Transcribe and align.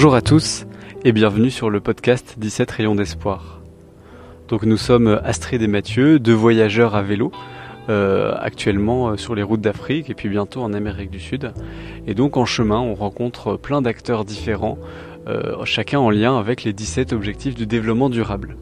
Bonjour 0.00 0.14
à 0.14 0.22
tous 0.22 0.64
et 1.04 1.12
bienvenue 1.12 1.50
sur 1.50 1.68
le 1.68 1.78
podcast 1.78 2.36
17 2.38 2.70
rayons 2.70 2.94
d'espoir. 2.94 3.60
Donc 4.48 4.62
nous 4.62 4.78
sommes 4.78 5.20
Astrid 5.24 5.60
et 5.60 5.66
Mathieu, 5.66 6.18
deux 6.18 6.32
voyageurs 6.32 6.94
à 6.94 7.02
vélo, 7.02 7.30
euh, 7.90 8.32
actuellement 8.40 9.10
euh, 9.10 9.16
sur 9.18 9.34
les 9.34 9.42
routes 9.42 9.60
d'Afrique 9.60 10.08
et 10.08 10.14
puis 10.14 10.30
bientôt 10.30 10.62
en 10.62 10.72
Amérique 10.72 11.10
du 11.10 11.20
Sud. 11.20 11.52
Et 12.06 12.14
donc 12.14 12.38
en 12.38 12.46
chemin, 12.46 12.78
on 12.78 12.94
rencontre 12.94 13.58
plein 13.58 13.82
d'acteurs 13.82 14.24
différents, 14.24 14.78
euh, 15.28 15.62
chacun 15.66 15.98
en 15.98 16.08
lien 16.08 16.38
avec 16.38 16.64
les 16.64 16.72
17 16.72 17.12
objectifs 17.12 17.54
du 17.54 17.66
développement 17.66 18.08
durable. 18.08 18.56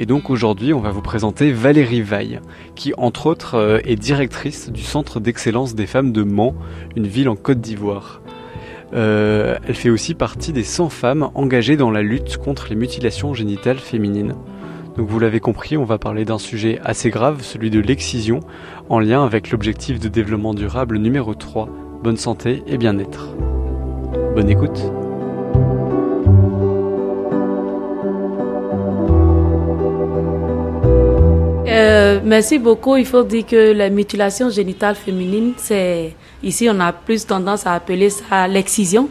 Et 0.00 0.04
donc 0.04 0.30
aujourd'hui, 0.30 0.72
on 0.72 0.80
va 0.80 0.90
vous 0.90 1.00
présenter 1.00 1.52
Valérie 1.52 2.02
Vaille, 2.02 2.40
qui 2.74 2.92
entre 2.96 3.26
autres 3.26 3.80
est 3.84 3.94
directrice 3.94 4.72
du 4.72 4.82
Centre 4.82 5.20
d'excellence 5.20 5.76
des 5.76 5.86
femmes 5.86 6.10
de 6.10 6.24
Mans, 6.24 6.56
une 6.96 7.06
ville 7.06 7.28
en 7.28 7.36
Côte 7.36 7.60
d'Ivoire. 7.60 8.20
Elle 8.92 9.74
fait 9.74 9.90
aussi 9.90 10.14
partie 10.14 10.52
des 10.52 10.64
100 10.64 10.88
femmes 10.90 11.30
engagées 11.34 11.76
dans 11.76 11.90
la 11.90 12.02
lutte 12.02 12.36
contre 12.36 12.66
les 12.68 12.76
mutilations 12.76 13.34
génitales 13.34 13.78
féminines. 13.78 14.34
Donc 14.96 15.08
vous 15.08 15.18
l'avez 15.18 15.40
compris, 15.40 15.76
on 15.76 15.84
va 15.84 15.98
parler 15.98 16.24
d'un 16.24 16.38
sujet 16.38 16.78
assez 16.84 17.08
grave, 17.08 17.42
celui 17.42 17.70
de 17.70 17.80
l'excision, 17.80 18.40
en 18.90 19.00
lien 19.00 19.24
avec 19.24 19.50
l'objectif 19.50 19.98
de 19.98 20.08
développement 20.08 20.52
durable 20.52 20.98
numéro 20.98 21.34
3, 21.34 21.68
bonne 22.02 22.18
santé 22.18 22.62
et 22.66 22.76
bien-être. 22.76 23.34
Bonne 24.34 24.50
écoute. 24.50 24.92
Euh, 31.68 32.20
merci 32.22 32.58
beaucoup. 32.58 32.96
Il 32.96 33.06
faut 33.06 33.22
dire 33.24 33.46
que 33.46 33.72
la 33.72 33.88
mutilation 33.88 34.50
génitale 34.50 34.94
féminine, 34.94 35.54
c'est 35.56 36.14
ici 36.42 36.68
on 36.70 36.78
a 36.80 36.92
plus 36.92 37.26
tendance 37.26 37.66
à 37.66 37.74
appeler 37.74 38.10
ça 38.10 38.48
l'excision. 38.48 39.08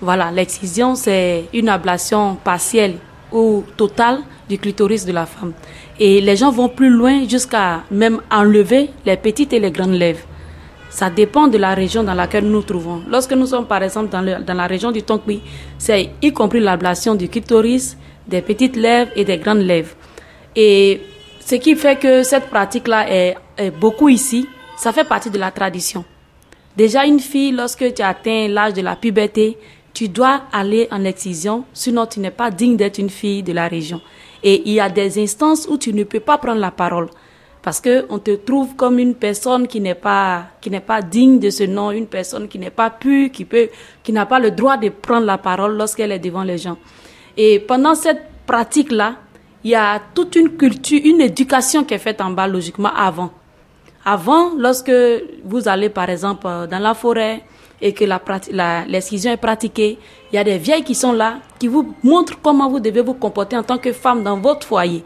Voilà, 0.00 0.30
l'excision 0.30 0.94
c'est 0.94 1.44
une 1.52 1.68
ablation 1.68 2.36
partielle 2.36 2.96
ou 3.32 3.64
totale 3.76 4.20
du 4.48 4.58
clitoris 4.58 5.04
de 5.04 5.12
la 5.12 5.26
femme. 5.26 5.52
Et 5.98 6.20
les 6.20 6.36
gens 6.36 6.50
vont 6.50 6.68
plus 6.68 6.90
loin 6.90 7.26
jusqu'à 7.28 7.82
même 7.90 8.20
enlever 8.30 8.90
les 9.04 9.16
petites 9.16 9.52
et 9.52 9.60
les 9.60 9.70
grandes 9.70 9.94
lèvres. 9.94 10.24
Ça 10.90 11.10
dépend 11.10 11.48
de 11.48 11.58
la 11.58 11.74
région 11.74 12.02
dans 12.02 12.14
laquelle 12.14 12.44
nous 12.44 12.52
nous 12.52 12.62
trouvons. 12.62 13.02
Lorsque 13.08 13.32
nous 13.32 13.46
sommes 13.46 13.66
par 13.66 13.82
exemple 13.82 14.08
dans, 14.08 14.22
la 14.22 14.66
région 14.66 14.90
du 14.90 15.02
Tonkwi, 15.02 15.42
c'est 15.76 16.10
y 16.22 16.32
compris 16.32 16.60
l'ablation 16.60 17.14
du 17.14 17.28
clitoris, 17.28 17.96
des 18.26 18.40
petites 18.40 18.76
lèvres 18.76 19.10
et 19.14 19.24
des 19.24 19.36
grandes 19.38 19.58
lèvres. 19.62 19.94
Et 20.56 21.02
ce 21.40 21.56
qui 21.56 21.76
fait 21.76 21.96
que 21.96 22.22
cette 22.22 22.48
pratique-là 22.48 23.10
est 23.10 23.36
beaucoup 23.78 24.08
ici, 24.08 24.48
ça 24.76 24.92
fait 24.92 25.04
partie 25.04 25.30
de 25.30 25.38
la 25.38 25.50
tradition. 25.50 26.04
Déjà, 26.78 27.04
une 27.06 27.18
fille, 27.18 27.50
lorsque 27.50 27.92
tu 27.92 28.02
atteins 28.02 28.46
l'âge 28.46 28.74
de 28.74 28.82
la 28.82 28.94
puberté, 28.94 29.58
tu 29.92 30.08
dois 30.08 30.42
aller 30.52 30.86
en 30.92 31.02
excision, 31.02 31.64
sinon 31.72 32.06
tu 32.06 32.20
n'es 32.20 32.30
pas 32.30 32.52
digne 32.52 32.76
d'être 32.76 32.98
une 32.98 33.10
fille 33.10 33.42
de 33.42 33.52
la 33.52 33.66
région. 33.66 34.00
Et 34.44 34.62
il 34.64 34.74
y 34.74 34.78
a 34.78 34.88
des 34.88 35.20
instances 35.20 35.66
où 35.68 35.76
tu 35.76 35.92
ne 35.92 36.04
peux 36.04 36.20
pas 36.20 36.38
prendre 36.38 36.60
la 36.60 36.70
parole 36.70 37.08
parce 37.64 37.80
que 37.80 38.06
on 38.10 38.20
te 38.20 38.30
trouve 38.30 38.76
comme 38.76 39.00
une 39.00 39.16
personne 39.16 39.66
qui 39.66 39.80
n'est 39.80 39.96
pas 39.96 40.50
pas 40.86 41.02
digne 41.02 41.40
de 41.40 41.50
ce 41.50 41.64
nom, 41.64 41.90
une 41.90 42.06
personne 42.06 42.46
qui 42.46 42.60
n'est 42.60 42.70
pas 42.70 42.90
pure, 42.90 43.32
qui 43.32 43.44
qui 44.04 44.12
n'a 44.12 44.26
pas 44.26 44.38
le 44.38 44.52
droit 44.52 44.76
de 44.76 44.90
prendre 44.90 45.26
la 45.26 45.38
parole 45.38 45.76
lorsqu'elle 45.76 46.12
est 46.12 46.20
devant 46.20 46.44
les 46.44 46.58
gens. 46.58 46.78
Et 47.36 47.58
pendant 47.58 47.96
cette 47.96 48.22
pratique 48.46 48.92
là, 48.92 49.16
il 49.64 49.72
y 49.72 49.74
a 49.74 50.00
toute 50.14 50.36
une 50.36 50.56
culture, 50.56 51.00
une 51.04 51.22
éducation 51.22 51.82
qui 51.82 51.94
est 51.94 51.98
faite 51.98 52.20
en 52.20 52.30
bas 52.30 52.46
logiquement 52.46 52.94
avant. 52.94 53.32
Avant, 54.10 54.54
lorsque 54.56 54.90
vous 55.44 55.68
allez 55.68 55.90
par 55.90 56.08
exemple 56.08 56.46
dans 56.70 56.78
la 56.78 56.94
forêt, 56.94 57.42
et 57.82 57.92
que 57.92 58.06
l'excision 58.88 59.32
est 59.32 59.36
pratiquée, 59.36 59.98
il 60.32 60.36
y 60.36 60.38
a 60.38 60.44
des 60.44 60.56
vieilles 60.56 60.82
qui 60.82 60.94
sont 60.94 61.12
là, 61.12 61.40
qui 61.58 61.68
vous 61.68 61.94
montrent 62.02 62.40
comment 62.42 62.70
vous 62.70 62.80
devez 62.80 63.02
vous 63.02 63.12
comporter 63.12 63.58
en 63.58 63.62
tant 63.62 63.76
que 63.76 63.92
femme 63.92 64.22
dans 64.22 64.38
votre 64.38 64.66
foyer. 64.66 65.04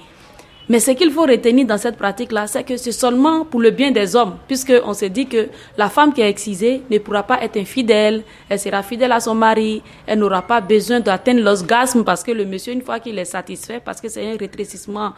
Mais 0.68 0.78
ce 0.78 0.92
qu'il 0.92 1.10
faut 1.10 1.22
retenir 1.22 1.66
dans 1.66 1.78
cette 1.78 1.96
pratique-là, 1.96 2.46
c'est 2.46 2.62
que 2.62 2.76
c'est 2.76 2.92
seulement 2.92 3.44
pour 3.44 3.60
le 3.60 3.72
bien 3.72 3.90
des 3.90 4.14
hommes, 4.14 4.36
puisqu'on 4.46 4.94
se 4.94 5.06
dit 5.06 5.26
que 5.26 5.48
la 5.76 5.90
femme 5.90 6.12
qui 6.12 6.20
est 6.20 6.30
excisée 6.30 6.82
ne 6.88 6.98
pourra 6.98 7.24
pas 7.24 7.42
être 7.42 7.56
infidèle, 7.56 8.22
elle 8.48 8.60
sera 8.60 8.84
fidèle 8.84 9.10
à 9.10 9.18
son 9.18 9.34
mari, 9.34 9.82
elle 10.06 10.20
n'aura 10.20 10.42
pas 10.42 10.60
besoin 10.60 11.00
d'atteindre 11.00 11.40
l'orgasme 11.42 12.04
parce 12.04 12.22
que 12.22 12.30
le 12.30 12.44
monsieur, 12.44 12.72
une 12.72 12.82
fois 12.82 13.00
qu'il 13.00 13.18
est 13.18 13.24
satisfait, 13.24 13.82
parce 13.84 14.00
que 14.00 14.08
c'est 14.08 14.32
un 14.32 14.36
rétrécissement 14.36 15.12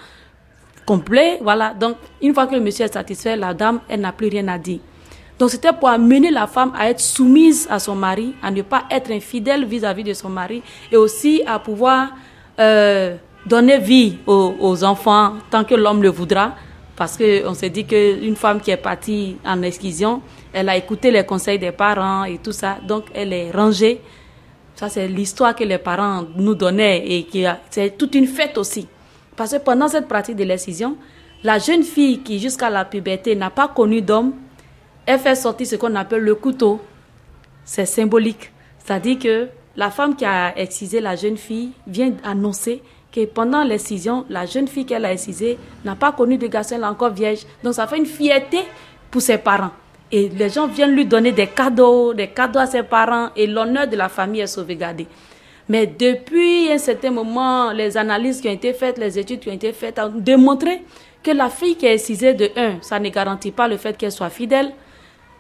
complet, 0.87 1.39
voilà. 1.43 1.75
Donc, 1.75 1.97
une 2.23 2.35
fois 2.35 2.47
que 2.47 2.55
le 2.55 2.61
monsieur 2.61 2.85
est 2.85 2.93
satisfait, 2.93 3.37
la 3.37 3.55
dame, 3.55 3.81
elle 3.89 4.01
n'a 4.01 4.13
plus 4.13 4.29
rien 4.29 4.47
à 4.49 4.59
dire. 4.59 4.81
Donc 5.39 5.51
c'était 5.51 5.73
pour 5.73 5.89
amener 5.89 6.31
la 6.31 6.47
femme 6.47 6.73
à 6.79 6.89
être 6.91 7.01
soumise 7.01 7.67
à 7.69 7.79
son 7.79 7.97
mari, 7.97 8.35
à 8.43 8.51
ne 8.51 8.63
pas 8.63 8.85
être 8.91 9.11
infidèle 9.11 9.65
vis-à-vis 9.65 10.05
de 10.05 10.13
son 10.13 10.29
mari 10.29 10.63
et 10.93 10.97
aussi 10.97 11.43
à 11.47 11.59
pouvoir 11.59 12.11
euh, 12.61 13.17
donner 13.45 13.79
vie 13.79 14.19
aux, 14.27 14.85
enfants 14.85 15.35
tant 15.51 15.65
que 15.65 15.75
l'homme 15.75 16.03
le 16.03 16.09
voudra. 16.11 16.53
Parce 16.97 17.19
qu'on 17.19 17.55
s'est 17.55 17.71
dit 17.71 17.85
qu'une 17.85 18.37
femme 18.37 18.61
qui 18.61 18.71
est 18.71 18.77
partie 18.77 19.37
en 19.45 19.61
excision, 19.63 20.23
elle 20.53 20.69
a 20.69 20.77
écouté 20.77 21.11
les 21.11 21.25
conseils 21.25 21.59
des 21.59 21.73
parents 21.73 22.23
et 22.23 22.39
tout 22.39 22.53
ça, 22.53 22.77
donc 22.87 23.07
elle 23.13 23.33
est 23.33 23.51
rangée. 23.51 24.01
Ça, 24.77 24.89
c'est 24.89 25.09
l'histoire 25.09 25.57
que 25.57 25.65
les 25.65 25.79
parents 25.79 26.25
nous 26.37 26.55
donnaient 26.55 27.03
et 27.05 27.27
c'est 27.71 27.99
toute 27.99 28.15
une 28.15 28.29
fête 28.29 28.57
aussi. 28.59 28.87
Parce 29.37 29.53
que 29.53 29.59
pendant 29.59 29.89
cette 29.89 30.09
pratique 30.09 30.37
de 30.37 30.45
l'excision, 30.45 30.97
la 31.43 31.59
jeune 31.59 31.83
fille 31.83 32.21
qui 32.21 32.39
jusqu'à 32.39 32.71
la 32.71 32.85
puberté 32.85 33.35
n'a 33.37 33.51
pas 33.51 33.69
connu 33.69 34.01
d'homme 34.01 34.33
elle 35.07 35.19
fait 35.19 35.35
sortir 35.35 35.67
ce 35.67 35.77
qu'on 35.77 35.95
appelle 35.97 36.23
le 36.23 36.35
couteau. 36.35 36.81
C'est 37.65 37.87
symbolique. 37.87 38.51
C'est-à-dire 38.79 39.19
que 39.19 39.49
la 39.77 39.91
femme 39.91 40.17
qui 40.17 40.25
a 40.25 40.57
excisé 40.57 41.01
la 41.01 41.17
jeune 41.17 41.37
fille 41.37 41.73
vient 41.87 42.13
annoncer 42.25 42.83
que 43.13 43.25
pendant 43.27 43.63
l'excision, 43.63 44.25
la 44.29 44.47
jeune 44.47 44.67
fille 44.67 44.87
qu'elle 44.87 45.05
a 45.05 45.13
excisée 45.13 45.59
n'a 45.85 45.95
pas 45.95 46.13
connu 46.13 46.37
de 46.37 46.47
garçon, 46.47 46.77
elle 46.77 46.83
est 46.83 46.87
encore 46.87 47.11
vierge. 47.11 47.41
Donc 47.63 47.75
ça 47.75 47.87
fait 47.87 47.99
une 47.99 48.07
fierté 48.07 48.59
pour 49.11 49.23
ses 49.23 49.39
parents. 49.39 49.71
Et 50.11 50.29
les 50.29 50.49
gens 50.49 50.67
viennent 50.67 50.95
lui 50.95 51.07
donner 51.07 51.33
des 51.33 51.47
cadeaux, 51.47 52.15
des 52.15 52.29
cadeaux 52.29 52.61
à 52.61 52.67
ses 52.67 52.83
parents 52.83 53.31
et 53.37 53.47
l'honneur 53.47 53.87
de 53.89 53.97
la 53.97 54.09
famille 54.09 54.41
est 54.43 54.47
sauvegardé. 54.47 55.07
Mais 55.69 55.87
depuis 55.87 56.71
un 56.71 56.79
certain 56.79 57.11
moment, 57.11 57.73
les 57.73 57.97
analyses 57.97 58.41
qui 58.41 58.49
ont 58.49 58.53
été 58.53 58.73
faites, 58.75 58.99
les 58.99 59.19
études 59.19 59.41
qui 59.41 59.49
ont 59.49 59.55
été 59.55 59.73
faites 59.73 59.99
ont 59.99 60.13
démontré 60.15 60.83
que 61.23 61.31
la 61.31 61.49
fille 61.49 61.77
qui 61.77 61.87
est 61.87 61.95
excisée 61.95 62.35
de 62.35 62.51
1, 62.55 62.83
ça 62.83 62.99
ne 63.01 63.09
garantit 63.09 63.51
pas 63.51 63.67
le 63.67 63.79
fait 63.79 63.97
qu'elle 63.97 64.13
soit 64.13 64.29
fidèle, 64.29 64.73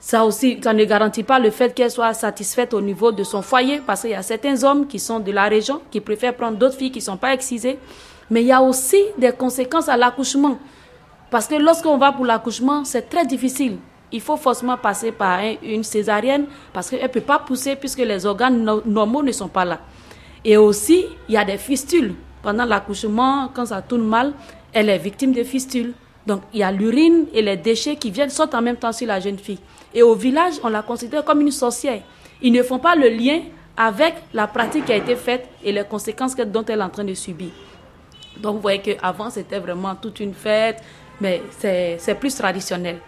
ça 0.01 0.25
aussi, 0.25 0.59
ça 0.63 0.73
ne 0.73 0.85
garantit 0.85 1.23
pas 1.23 1.39
le 1.39 1.51
fait 1.51 1.75
qu'elle 1.75 1.91
soit 1.91 2.13
satisfaite 2.13 2.75
au 2.75 2.81
niveau 2.81 3.11
de 3.13 3.23
son 3.23 3.43
foyer, 3.43 3.81
parce 3.87 4.03
qu'il 4.03 4.11
y 4.11 4.15
a 4.15 4.23
certains 4.23 4.63
hommes 4.63 4.87
qui 4.87 4.99
sont 4.99 5.21
de 5.21 5.33
la 5.33 5.45
région, 5.45 5.81
qui 5.91 6.01
préfèrent 6.01 6.35
prendre 6.35 6.59
d'autres 6.59 6.77
filles 6.77 6.91
qui 6.91 6.99
ne 6.99 7.05
sont 7.05 7.17
pas 7.17 7.33
excisées. 7.33 7.79
Mais 8.31 8.43
il 8.43 8.47
y 8.47 8.53
a 8.53 8.63
aussi 8.63 9.03
des 9.19 9.33
conséquences 9.33 9.89
à 9.89 9.97
l'accouchement. 9.97 10.59
Parce 11.31 11.47
que 11.47 11.55
lorsqu'on 11.55 11.97
va 11.97 12.13
pour 12.13 12.25
l'accouchement, 12.27 12.85
c'est 12.85 13.09
très 13.09 13.25
difficile. 13.27 13.79
Il 14.13 14.21
faut 14.21 14.37
forcément 14.37 14.77
passer 14.77 15.11
par 15.11 15.41
une 15.63 15.85
césarienne, 15.85 16.47
parce 16.73 16.91
qu'elle 16.91 17.03
ne 17.03 17.09
peut 17.09 17.21
pas 17.21 17.39
pousser 17.39 17.75
puisque 17.75 17.99
les 17.99 18.27
organes 18.27 18.63
normaux 18.87 19.23
ne 19.23 19.33
sont 19.33 19.49
pas 19.49 19.65
là. 19.65 19.81
Et 20.45 20.57
aussi, 20.57 21.07
il 21.29 21.35
y 21.35 21.37
a 21.39 21.45
des 21.45 21.57
fistules. 21.57 22.15
Pendant 22.43 22.65
l'accouchement, 22.67 23.49
quand 23.55 23.67
ça 23.67 23.81
tourne 23.81 24.05
mal, 24.05 24.35
elle 24.73 24.91
est 24.91 24.99
victime 24.99 25.33
de 25.33 25.43
fistules. 25.43 25.95
Donc, 26.27 26.43
il 26.53 26.61
y 26.61 26.63
a 26.63 26.71
l'urine 26.71 27.27
et 27.33 27.43
les 27.43 27.57
déchets 27.57 27.97
qui 27.97 28.11
viennent 28.11 28.31
sortent 28.31 28.55
en 28.55 28.63
même 28.63 28.77
temps 28.77 28.93
sur 28.93 29.07
la 29.07 29.21
jeune 29.21 29.39
fille. 29.39 29.59
Et 29.95 30.03
au 30.03 30.15
village, 30.15 30.55
on 30.63 30.69
la 30.69 30.83
considère 30.83 31.25
comme 31.25 31.41
une 31.41 31.51
sorcière. 31.51 32.03
Ils 32.43 32.53
ne 32.53 32.63
font 32.63 32.79
pas 32.79 32.95
le 32.95 33.09
lien 33.09 33.41
avec 33.77 34.15
la 34.33 34.47
pratique 34.47 34.85
qui 34.87 34.93
a 34.93 34.97
été 34.97 35.17
faite 35.17 35.49
et 35.63 35.73
les 35.73 35.85
conséquences 35.85 36.37
dont 36.37 36.65
elle 36.67 36.81
est 36.81 36.83
en 36.83 36.91
train 36.91 37.05
de 37.05 37.15
subir. 37.15 37.49
Donc, 38.39 38.57
vous 38.57 38.63
voyez 38.63 38.81
qu'avant, 38.81 39.31
c'était 39.31 39.59
vraiment 39.59 39.95
toute 39.95 40.21
une 40.21 40.35
fête, 40.35 40.83
mais 41.21 41.43
c'est 41.59 42.19
plus 42.19 42.35
traditionnel. 42.35 42.99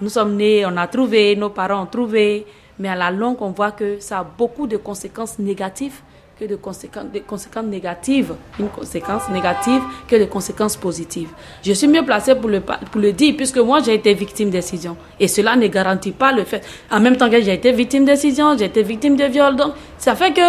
Nous 0.00 0.08
sommes 0.08 0.36
nés, 0.36 0.64
on 0.64 0.76
a 0.76 0.86
trouvé, 0.86 1.36
nos 1.36 1.50
parents 1.50 1.82
ont 1.82 1.86
trouvé, 1.86 2.46
mais 2.78 2.88
à 2.88 2.94
la 2.94 3.10
longue, 3.10 3.36
on 3.40 3.50
voit 3.50 3.72
que 3.72 4.00
ça 4.00 4.20
a 4.20 4.24
beaucoup 4.24 4.66
de 4.66 4.78
conséquences 4.78 5.38
négatives 5.38 6.00
que 6.40 6.46
de 6.46 6.56
conséquences, 6.56 7.04
conséquences 7.26 7.66
négatives, 7.66 8.34
une 8.58 8.68
conséquence 8.68 9.28
négative 9.28 9.82
que 10.08 10.16
de 10.16 10.24
conséquences 10.24 10.74
positives. 10.74 11.28
Je 11.62 11.72
suis 11.74 11.86
mieux 11.86 12.02
placée 12.02 12.34
pour 12.34 12.48
le, 12.48 12.60
pour 12.60 12.98
le 13.00 13.12
dire, 13.12 13.34
puisque 13.36 13.58
moi 13.58 13.80
j'ai 13.84 13.92
été 13.92 14.14
victime 14.14 14.48
d'excision. 14.48 14.96
Et 15.18 15.28
cela 15.28 15.54
ne 15.54 15.66
garantit 15.66 16.12
pas 16.12 16.32
le 16.32 16.44
fait. 16.44 16.64
En 16.90 16.98
même 16.98 17.18
temps 17.18 17.28
que 17.28 17.42
j'ai 17.42 17.52
été 17.52 17.72
victime 17.72 18.06
d'excision, 18.06 18.56
j'ai 18.56 18.64
été 18.64 18.82
victime 18.82 19.16
de 19.16 19.24
viol. 19.24 19.54
Donc, 19.54 19.74
ça 19.98 20.14
fait 20.14 20.32
que 20.32 20.40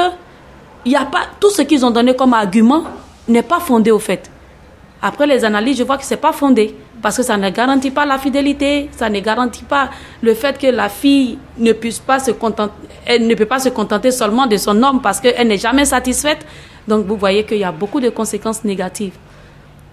y 0.85 0.95
a 0.95 1.03
pas, 1.03 1.23
tout 1.41 1.49
ce 1.49 1.61
qu'ils 1.63 1.85
ont 1.85 1.91
donné 1.91 2.15
comme 2.15 2.33
argument 2.33 2.85
n'est 3.27 3.43
pas 3.43 3.59
fondé 3.59 3.91
au 3.91 3.99
fait. 3.99 4.31
Après 5.01 5.27
les 5.27 5.43
analyses, 5.43 5.77
je 5.77 5.83
vois 5.83 5.97
que 5.97 6.05
c'est 6.05 6.15
pas 6.15 6.31
fondé 6.31 6.73
parce 7.01 7.17
que 7.17 7.23
ça 7.23 7.37
ne 7.37 7.49
garantit 7.49 7.91
pas 7.91 8.05
la 8.05 8.17
fidélité, 8.17 8.89
ça 8.91 9.09
ne 9.09 9.19
garantit 9.19 9.63
pas 9.63 9.89
le 10.21 10.33
fait 10.33 10.57
que 10.57 10.67
la 10.67 10.89
fille 10.89 11.37
ne 11.57 11.73
puisse 11.73 11.99
pas 11.99 12.19
se 12.19 12.31
contenter, 12.31 12.73
elle 13.05 13.27
ne 13.27 13.35
peut 13.35 13.45
pas 13.45 13.59
se 13.59 13.69
contenter 13.69 14.11
seulement 14.11 14.47
de 14.47 14.57
son 14.57 14.81
homme 14.83 15.01
parce 15.01 15.19
qu'elle 15.19 15.47
n'est 15.47 15.57
jamais 15.57 15.85
satisfaite. 15.85 16.45
Donc 16.87 17.05
vous 17.05 17.15
voyez 17.15 17.43
qu'il 17.43 17.57
y 17.57 17.63
a 17.63 17.71
beaucoup 17.71 17.99
de 17.99 18.09
conséquences 18.09 18.63
négatives. 18.63 19.13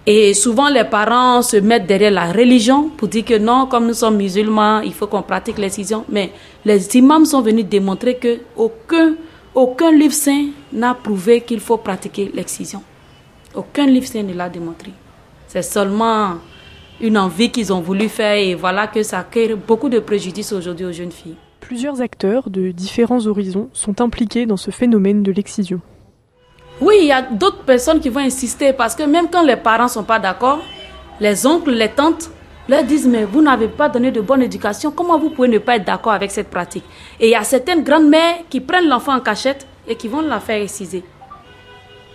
Et 0.05 0.33
souvent 0.33 0.69
les 0.69 0.85
parents 0.85 1.41
se 1.41 1.57
mettent 1.57 1.85
derrière 1.85 2.11
la 2.11 2.31
religion 2.31 2.89
pour 2.89 3.07
dire 3.07 3.25
que 3.25 3.37
non, 3.37 3.67
comme 3.67 3.87
nous 3.87 3.93
sommes 3.93 4.17
musulmans, 4.17 4.79
il 4.81 4.93
faut 4.93 5.07
qu'on 5.07 5.21
pratique 5.21 5.57
l'excision. 5.57 6.05
Mais 6.09 6.31
les 6.65 6.95
imams 6.97 7.25
sont 7.25 7.41
venus 7.41 7.65
démontrer 7.65 8.15
que 8.15 8.39
aucun 8.55 9.13
aucun 9.55 9.91
livre 9.91 10.13
saint 10.13 10.47
n'a 10.71 10.93
prouvé 10.93 11.41
qu'il 11.41 11.59
faut 11.59 11.77
pratiquer 11.77 12.31
l'excision. 12.33 12.83
Aucun 13.55 13.87
livre 13.87 14.07
saint 14.07 14.23
ne 14.23 14.33
l'a 14.33 14.47
démontré. 14.47 14.91
C'est 15.47 15.63
seulement 15.63 16.35
une 17.01 17.17
envie 17.17 17.51
qu'ils 17.51 17.71
ont 17.71 17.81
voulu 17.81 18.09
faire 18.09 18.35
et 18.35 18.55
voilà 18.55 18.87
que 18.87 19.03
ça 19.03 19.25
crée 19.29 19.55
beaucoup 19.55 19.89
de 19.89 19.99
préjudices 19.99 20.51
aujourd'hui 20.51 20.85
aux 20.85 20.91
jeunes 20.91 21.11
filles. 21.11 21.35
Plusieurs 21.59 22.01
acteurs 22.01 22.49
de 22.49 22.71
différents 22.71 23.25
horizons 23.27 23.69
sont 23.73 24.01
impliqués 24.01 24.45
dans 24.45 24.57
ce 24.57 24.71
phénomène 24.71 25.23
de 25.23 25.31
l'excision. 25.31 25.81
Oui, 26.81 26.95
il 27.01 27.07
y 27.07 27.11
a 27.11 27.21
d'autres 27.21 27.63
personnes 27.63 27.99
qui 27.99 28.09
vont 28.09 28.21
insister 28.21 28.73
parce 28.73 28.95
que 28.95 29.03
même 29.03 29.29
quand 29.29 29.43
les 29.43 29.57
parents 29.57 29.83
ne 29.83 29.89
sont 29.89 30.03
pas 30.03 30.19
d'accord, 30.19 30.59
les 31.19 31.45
oncles, 31.45 31.71
les 31.71 31.89
tantes 31.89 32.31
leur 32.67 32.83
disent 32.83 33.07
mais 33.07 33.25
vous 33.25 33.41
n'avez 33.41 33.67
pas 33.67 33.89
donné 33.89 34.11
de 34.11 34.21
bonne 34.21 34.41
éducation, 34.41 34.91
comment 34.91 35.19
vous 35.19 35.29
pouvez 35.29 35.49
ne 35.49 35.57
pas 35.57 35.75
être 35.75 35.85
d'accord 35.85 36.13
avec 36.13 36.31
cette 36.31 36.49
pratique? 36.49 36.85
Et 37.19 37.27
il 37.27 37.31
y 37.31 37.35
a 37.35 37.43
certaines 37.43 37.83
grandes-mères 37.83 38.37
qui 38.49 38.61
prennent 38.61 38.87
l'enfant 38.87 39.15
en 39.15 39.19
cachette 39.19 39.67
et 39.87 39.95
qui 39.95 40.07
vont 40.07 40.21
la 40.21 40.39
faire 40.39 40.61
exciser. 40.61 41.03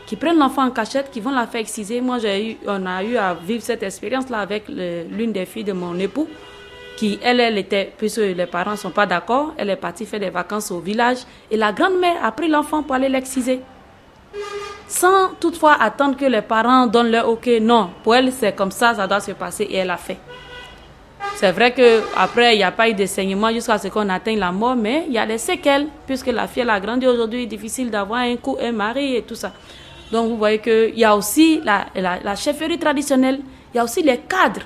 Qui 0.07 0.17
prennent 0.17 0.39
l'enfant 0.39 0.65
en 0.65 0.71
cachette, 0.71 1.11
qui 1.11 1.21
vont 1.21 1.31
la 1.31 1.47
faire 1.47 1.61
exciser. 1.61 2.01
Moi, 2.01 2.19
j'ai 2.19 2.51
eu, 2.51 2.57
on 2.67 2.85
a 2.87 3.03
eu 3.03 3.17
à 3.17 3.35
vivre 3.35 3.63
cette 3.63 3.83
expérience-là 3.83 4.39
avec 4.39 4.65
l'une 4.69 5.33
des 5.33 5.47
filles 5.47 5.65
de 5.65 5.73
mon 5.73 5.99
époux, 5.99 6.29
qui, 6.97 7.19
elle, 7.23 7.41
elle 7.41 7.59
était, 7.59 7.93
puisque 7.97 8.19
les 8.19 8.47
parents 8.47 8.73
ne 8.73 8.77
sont 8.77 8.91
pas 8.91 9.07
d'accord, 9.07 9.55
elle 9.57 9.71
est 9.71 9.77
partie 9.77 10.07
faire 10.07 10.21
des 10.21 10.31
vacances 10.31 10.71
au 10.71 10.79
village 10.79 11.19
et 11.51 11.57
la 11.57 11.73
grand-mère 11.73 12.25
a 12.25 12.31
pris 12.33 12.49
l'enfant 12.49 12.83
pour 12.83 12.95
aller 12.95 13.09
l'exciser 13.09 13.61
sans 14.87 15.31
toutefois 15.41 15.77
attendre 15.81 16.17
que 16.17 16.25
les 16.25 16.43
parents 16.43 16.87
donnent 16.87 17.11
leur 17.11 17.29
OK. 17.29 17.49
Non, 17.61 17.91
pour 18.03 18.15
elle, 18.15 18.31
c'est 18.33 18.55
comme 18.55 18.71
ça, 18.71 18.95
ça 18.95 19.07
doit 19.07 19.21
se 19.21 19.33
passer 19.33 19.65
et 19.65 19.77
elle 19.77 19.91
a 19.91 19.97
fait. 19.97 20.19
C'est 21.37 21.51
vrai 21.51 21.73
qu'après, 21.73 22.55
il 22.55 22.59
n'y 22.59 22.65
a 22.65 22.71
pas 22.71 22.89
eu 22.89 22.95
de 22.95 23.05
saignement 23.07 23.51
jusqu'à 23.51 23.77
ce 23.77 23.89
qu'on 23.89 24.09
atteigne 24.09 24.39
la 24.39 24.53
mort, 24.53 24.77
mais 24.77 25.05
il 25.09 25.15
y 25.15 25.19
a 25.19 25.27
des 25.27 25.39
séquelles, 25.39 25.89
puisque 26.07 26.29
la 26.29 26.47
fille 26.47 26.69
a 26.69 26.79
grandi 26.79 27.07
aujourd'hui, 27.07 27.47
difficile 27.47 27.91
d'avoir 27.91 28.21
un 28.21 28.37
coup, 28.37 28.57
un 28.61 28.71
mari 28.71 29.17
et 29.17 29.23
tout 29.23 29.35
ça. 29.35 29.53
Donc 30.15 30.29
vous 30.29 30.37
voyez 30.37 30.61
qu'il 30.61 30.97
y 30.97 31.03
a 31.05 31.17
aussi 31.17 31.61
la, 31.65 31.87
la, 31.97 32.37
chefferie 32.37 32.79
traditionnelle, 32.79 33.41
il 33.73 33.79
y 33.79 33.81
a 33.81 33.83
aussi 33.83 34.01
les 34.01 34.19
cadres, 34.19 34.61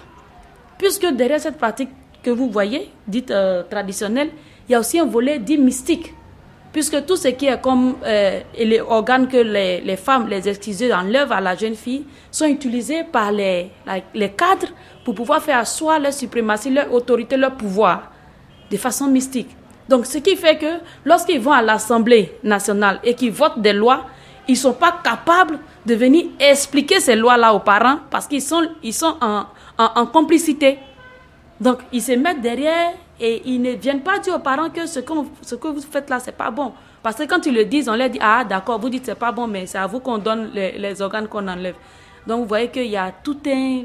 puisque 0.76 1.06
derrière 1.06 1.40
cette 1.40 1.56
pratique 1.56 1.88
que 2.22 2.28
vous 2.28 2.50
voyez, 2.50 2.90
dite 3.06 3.30
euh, 3.30 3.62
traditionnelle, 3.62 4.28
il 4.68 4.72
y 4.72 4.74
a 4.74 4.80
aussi 4.80 4.98
un 4.98 5.06
volet 5.06 5.38
dit 5.38 5.56
mystique 5.56 6.12
puisque 6.70 7.06
tout 7.06 7.16
ce 7.16 7.28
qui 7.28 7.46
est 7.46 7.58
comme 7.62 7.94
euh, 8.04 8.40
les 8.58 8.78
organes 8.82 9.26
que 9.26 9.38
les, 9.38 9.80
les 9.80 9.96
femmes, 9.96 10.28
les 10.28 10.46
exciseurs 10.46 10.98
enlèvent 10.98 11.32
à 11.32 11.40
la 11.40 11.56
jeune 11.56 11.74
fille, 11.74 12.04
sont 12.30 12.44
utilisés 12.44 13.04
par 13.10 13.32
les, 13.32 13.70
les 14.14 14.28
cadres 14.32 14.68
pour 15.02 15.14
pouvoir 15.14 15.42
faire 15.42 15.60
asseoir 15.60 15.98
leur 15.98 16.12
suprématie, 16.12 16.68
leur 16.68 16.92
autorité, 16.92 17.38
leur 17.38 17.52
pouvoir, 17.56 18.12
de 18.70 18.76
façon 18.76 19.06
mystique. 19.06 19.48
Donc, 19.88 20.04
ce 20.04 20.18
qui 20.18 20.36
fait 20.36 20.58
que 20.58 20.80
lorsqu'ils 21.06 21.40
vont 21.40 21.52
à 21.52 21.62
l'Assemblée 21.62 22.34
nationale 22.44 23.00
et 23.02 23.14
qu'ils 23.14 23.32
votent 23.32 23.62
des 23.62 23.72
lois, 23.72 24.04
ils 24.48 24.52
ne 24.52 24.56
sont 24.56 24.72
pas 24.72 24.98
capables 25.04 25.58
de 25.84 25.94
venir 25.94 26.26
expliquer 26.40 27.00
ces 27.00 27.14
lois-là 27.14 27.52
aux 27.52 27.60
parents 27.60 27.98
parce 28.10 28.26
qu'ils 28.26 28.42
sont, 28.42 28.66
ils 28.82 28.94
sont 28.94 29.14
en, 29.20 29.44
en, 29.76 30.06
complicité. 30.06 30.78
Donc, 31.60 31.80
ils 31.92 32.02
se 32.02 32.12
mettent 32.12 32.40
derrière 32.40 32.92
et 33.20 33.42
ils 33.44 33.60
ne 33.60 33.72
viennent 33.72 34.02
pas 34.02 34.18
dire 34.18 34.34
aux 34.36 34.38
parents 34.40 34.70
que 34.70 34.86
ce 34.86 35.00
que, 35.00 35.12
ce 35.42 35.54
que 35.54 35.68
vous 35.68 35.82
faites 35.82 36.08
là, 36.08 36.18
c'est 36.18 36.36
pas 36.36 36.50
bon. 36.50 36.72
Parce 37.02 37.16
que 37.16 37.24
quand 37.24 37.44
ils 37.44 37.54
le 37.54 37.66
disent, 37.66 37.88
on 37.90 37.94
leur 37.94 38.08
dit, 38.08 38.18
ah 38.22 38.42
d'accord, 38.42 38.80
vous 38.80 38.88
dites 38.88 39.04
c'est 39.04 39.14
pas 39.14 39.32
bon, 39.32 39.46
mais 39.46 39.66
c'est 39.66 39.78
à 39.78 39.86
vous 39.86 40.00
qu'on 40.00 40.18
donne 40.18 40.50
les, 40.54 40.78
les 40.78 41.02
organes 41.02 41.28
qu'on 41.28 41.46
enlève. 41.46 41.76
Donc 42.26 42.40
vous 42.40 42.46
voyez 42.46 42.68
qu'il 42.68 42.86
y 42.86 42.96
a 42.96 43.12
tout 43.22 43.38
un, 43.46 43.82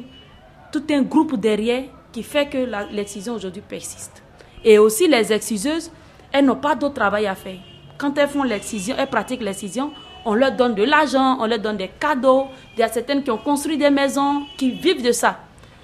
tout 0.71 0.83
un 0.92 1.01
groupe 1.01 1.36
derrière 1.36 1.83
qui 2.12 2.24
fait 2.24 2.48
que 2.48 2.57
l'excision 2.94 3.33
aujourd'hui 3.33 3.62
persiste. 3.62 4.24
Et 4.63 4.77
aussi 4.77 5.07
les 5.07 5.33
exciseuses, 5.33 5.92
elles 6.31 6.45
n'ont 6.45 6.56
pas 6.56 6.75
d'autre 6.75 6.95
travail 6.95 7.27
à 7.27 7.36
faire. 7.36 7.57
Quand 7.98 8.18
elles 8.18 8.30
font 8.30 8.44
l'excision, 8.44 8.95
elles 8.98 9.07
pratiquent 9.07 9.42
l'excision, 9.42 9.92
on 10.25 10.34
leur 10.34 10.52
donne 10.52 10.75
de 10.75 10.84
l'argent, 10.84 11.38
on 11.40 11.46
leur 11.46 11.60
donne 11.60 11.78
des 11.78 11.90
cadeaux. 12.00 12.48
Il 12.75 12.80
y 12.80 12.84
a 12.84 12.88
certaines 12.88 13.24
qui 13.24 13.31
ont 13.31 13.38
construit 13.38 13.78
des 13.78 13.90
maisons, 13.90 14.44
qui 14.58 14.72
vivent 14.72 15.04
de 15.04 15.12
ça. 15.12 15.40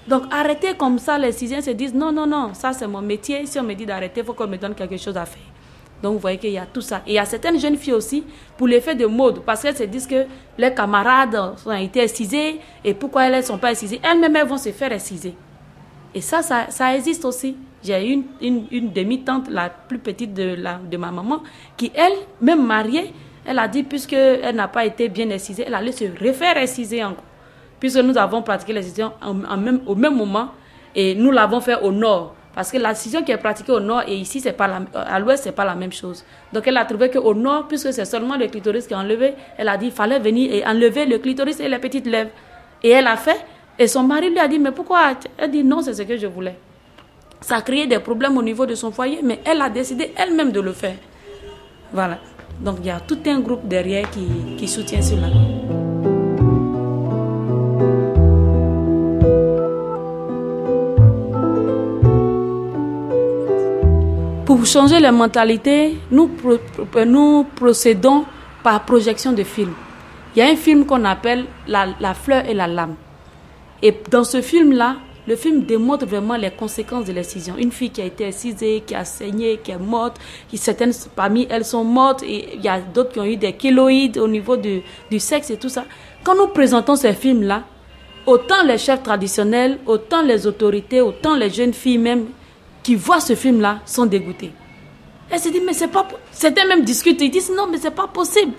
Donc 0.08 0.24
arrêtez 0.30 0.74
comme 0.74 0.98
ça, 0.98 1.18
les 1.18 1.32
sixièmes 1.32 1.60
se 1.62 1.70
disent 1.70 1.94
non, 1.94 2.10
non, 2.10 2.26
non, 2.26 2.54
ça 2.54 2.72
c'est 2.72 2.86
mon 2.86 3.02
métier. 3.02 3.46
Si 3.46 3.58
on 3.58 3.62
me 3.62 3.74
dit 3.74 3.86
d'arrêter, 3.86 4.20
il 4.20 4.26
faut 4.26 4.32
qu'on 4.34 4.46
me 4.46 4.56
donne 4.56 4.74
quelque 4.74 4.96
chose 4.96 5.16
à 5.16 5.26
faire. 5.26 5.42
Donc 6.02 6.14
vous 6.14 6.18
voyez 6.18 6.38
qu'il 6.38 6.50
y 6.50 6.58
a 6.58 6.66
tout 6.66 6.80
ça. 6.80 7.02
Et 7.06 7.10
il 7.10 7.14
y 7.14 7.18
a 7.18 7.24
certaines 7.24 7.58
jeunes 7.60 7.76
filles 7.76 7.92
aussi, 7.92 8.24
pour 8.56 8.66
l'effet 8.66 8.94
de 8.94 9.06
mode, 9.06 9.40
parce 9.40 9.62
qu'elles 9.62 9.76
se 9.76 9.82
disent 9.84 10.06
que 10.06 10.24
leurs 10.56 10.74
camarades 10.74 11.38
ont 11.66 11.72
été 11.72 12.00
excisés 12.00 12.60
et 12.84 12.94
pourquoi 12.94 13.26
elles 13.26 13.36
ne 13.36 13.42
sont 13.42 13.58
pas 13.58 13.70
excisées. 13.70 14.00
Elles-mêmes 14.02 14.46
vont 14.46 14.56
se 14.56 14.70
faire 14.70 14.92
exciser. 14.92 15.34
Et 16.14 16.20
ça, 16.20 16.42
ça, 16.42 16.96
existe 16.96 17.24
aussi. 17.24 17.56
J'ai 17.84 18.04
une, 18.12 18.24
une, 18.40 18.66
une 18.70 18.92
demi-tante, 18.92 19.48
la 19.48 19.70
plus 19.70 19.98
petite 19.98 20.34
de, 20.34 20.54
la, 20.58 20.78
de 20.78 20.96
ma 20.96 21.10
maman, 21.10 21.42
qui, 21.76 21.92
elle, 21.94 22.12
même 22.40 22.66
mariée, 22.66 23.12
elle 23.44 23.58
a 23.58 23.68
dit, 23.68 23.82
puisqu'elle 23.82 24.54
n'a 24.54 24.68
pas 24.68 24.84
été 24.84 25.08
bien 25.08 25.30
excisée, 25.30 25.64
elle 25.66 25.74
allait 25.74 25.92
se 25.92 26.04
refaire 26.04 26.56
exciser 26.56 27.02
encore 27.04 27.24
puisque 27.80 27.98
nous 27.98 28.16
avons 28.16 28.42
pratiqué 28.42 28.78
en, 29.22 29.56
même, 29.56 29.80
au 29.86 29.94
même 29.94 30.14
moment 30.14 30.50
et 30.94 31.14
nous 31.14 31.32
l'avons 31.32 31.60
fait 31.60 31.76
au 31.82 31.90
nord. 31.90 32.34
Parce 32.54 32.70
que 32.70 32.78
la 32.78 32.94
scission 32.94 33.22
qui 33.22 33.32
est 33.32 33.38
pratiquée 33.38 33.72
au 33.72 33.80
nord 33.80 34.02
et 34.06 34.16
ici, 34.16 34.42
pas 34.52 34.68
à 34.94 35.18
l'ouest, 35.18 35.44
c'est 35.44 35.52
pas 35.52 35.64
la 35.64 35.74
même 35.74 35.92
chose. 35.92 36.24
Donc 36.52 36.66
elle 36.66 36.76
a 36.76 36.84
trouvé 36.84 37.08
qu'au 37.10 37.32
nord, 37.32 37.66
puisque 37.68 37.92
c'est 37.92 38.04
seulement 38.04 38.36
le 38.36 38.48
clitoris 38.48 38.86
qui 38.86 38.92
est 38.92 38.96
enlevé, 38.96 39.34
elle 39.56 39.68
a 39.68 39.76
dit 39.76 39.86
qu'il 39.86 39.94
fallait 39.94 40.18
venir 40.18 40.52
et 40.52 40.66
enlever 40.66 41.06
le 41.06 41.18
clitoris 41.18 41.58
et 41.60 41.68
les 41.68 41.78
petites 41.78 42.06
lèvres. 42.06 42.30
Et 42.82 42.90
elle 42.90 43.06
a 43.06 43.16
fait. 43.16 43.40
Et 43.78 43.86
son 43.86 44.02
mari 44.02 44.28
lui 44.30 44.38
a 44.38 44.46
dit, 44.46 44.58
mais 44.58 44.72
pourquoi? 44.72 45.12
Elle 45.38 45.50
dit, 45.50 45.64
non, 45.64 45.80
c'est 45.80 45.94
ce 45.94 46.02
que 46.02 46.16
je 46.16 46.26
voulais. 46.26 46.56
Ça 47.40 47.56
a 47.56 47.62
créé 47.62 47.86
des 47.86 47.98
problèmes 47.98 48.36
au 48.36 48.42
niveau 48.42 48.66
de 48.66 48.74
son 48.74 48.90
foyer, 48.90 49.20
mais 49.22 49.40
elle 49.44 49.62
a 49.62 49.70
décidé 49.70 50.12
elle-même 50.16 50.52
de 50.52 50.60
le 50.60 50.72
faire. 50.72 50.96
Voilà. 51.92 52.18
Donc 52.60 52.76
il 52.80 52.86
y 52.86 52.90
a 52.90 53.00
tout 53.00 53.18
un 53.26 53.40
groupe 53.40 53.66
derrière 53.66 54.08
qui, 54.10 54.68
soutient 54.68 55.00
cela. 55.00 55.28
Pour 64.44 64.66
changer 64.66 65.00
les 65.00 65.10
mentalités, 65.10 65.96
nous, 66.10 66.30
nous 67.06 67.46
procédons 67.56 68.24
par 68.62 68.84
projection 68.84 69.32
de 69.32 69.42
films. 69.42 69.74
Il 70.36 70.40
y 70.40 70.42
a 70.42 70.48
un 70.50 70.56
film 70.56 70.84
qu'on 70.84 71.04
appelle 71.04 71.46
la, 71.66 72.14
fleur 72.14 72.44
et 72.46 72.54
la 72.54 72.66
lame. 72.66 72.94
Et 73.82 73.96
dans 74.10 74.24
ce 74.24 74.42
film-là, 74.42 74.96
le 75.30 75.36
film 75.36 75.62
démontre 75.62 76.06
vraiment 76.06 76.34
les 76.34 76.50
conséquences 76.50 77.04
de 77.04 77.12
l'excision. 77.12 77.54
Une 77.56 77.70
fille 77.70 77.90
qui 77.90 78.02
a 78.02 78.04
été 78.04 78.24
excisée, 78.26 78.82
qui 78.84 78.96
a 78.96 79.04
saigné, 79.04 79.60
qui 79.62 79.70
est 79.70 79.78
morte, 79.78 80.16
qui, 80.48 80.58
certaines 80.58 80.92
parmi 81.14 81.46
elles 81.48 81.64
sont 81.64 81.84
mortes, 81.84 82.24
et 82.24 82.54
il 82.56 82.60
y 82.60 82.66
a 82.66 82.80
d'autres 82.80 83.12
qui 83.12 83.20
ont 83.20 83.24
eu 83.24 83.36
des 83.36 83.52
kéloïdes 83.52 84.18
au 84.18 84.26
niveau 84.26 84.56
du, 84.56 84.82
sexe 85.20 85.50
et 85.50 85.56
tout 85.56 85.68
ça. 85.68 85.84
Quand 86.24 86.34
nous 86.34 86.48
présentons 86.48 86.96
ces 86.96 87.12
films-là, 87.12 87.62
autant 88.26 88.64
les 88.66 88.76
chefs 88.76 89.04
traditionnels, 89.04 89.78
autant 89.86 90.22
les 90.22 90.48
autorités, 90.48 91.00
autant 91.00 91.36
les 91.36 91.48
jeunes 91.48 91.74
filles 91.74 91.98
même, 91.98 92.26
qui 92.82 92.96
voient 92.96 93.20
ce 93.20 93.36
film-là 93.36 93.78
sont 93.86 94.06
dégoûtés. 94.06 94.50
Elle 95.30 95.38
se 95.38 95.48
dit, 95.50 95.60
mais 95.64 95.74
c'est 95.74 95.86
pas. 95.92 96.08
Certains 96.32 96.66
même 96.66 96.82
discutent, 96.82 97.20
ils 97.20 97.30
disent, 97.30 97.52
non, 97.56 97.68
mais 97.70 97.78
c'est 97.78 97.92
pas 97.94 98.08
possible. 98.08 98.54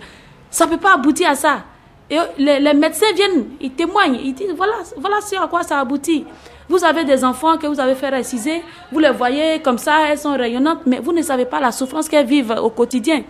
Ça 0.50 0.68
peut 0.68 0.78
pas 0.78 0.94
aboutir 0.94 1.32
à 1.32 1.36
ça. 1.36 1.66
Et 2.10 2.18
les, 2.38 2.60
les, 2.60 2.74
médecins 2.74 3.12
viennent, 3.14 3.46
ils 3.60 3.72
témoignent, 3.72 4.20
ils 4.24 4.34
disent, 4.34 4.54
voilà, 4.56 4.76
voilà 4.98 5.20
ce 5.22 5.36
à 5.36 5.48
quoi 5.48 5.64
ça 5.64 5.80
aboutit. 5.80 6.26
Vous 6.72 6.86
avez 6.86 7.04
des 7.04 7.26
enfants 7.26 7.58
que 7.58 7.68
vous 7.68 7.82
avez 7.82 7.96
fait 7.96 8.08
réciser, 8.08 8.64
vous 8.94 9.00
les 9.00 9.12
voyez 9.12 9.60
comme 9.60 9.78
ça, 9.78 10.08
elles 10.08 10.18
sont 10.18 10.32
rayonnantes, 10.38 10.80
mais 10.86 11.00
vous 11.00 11.12
ne 11.12 11.22
savez 11.22 11.44
pas 11.44 11.60
la 11.60 11.74
souffrance 11.74 12.08
qu'elles 12.08 12.26
vivent 12.26 12.56
au 12.64 12.70
quotidien. 12.70 13.24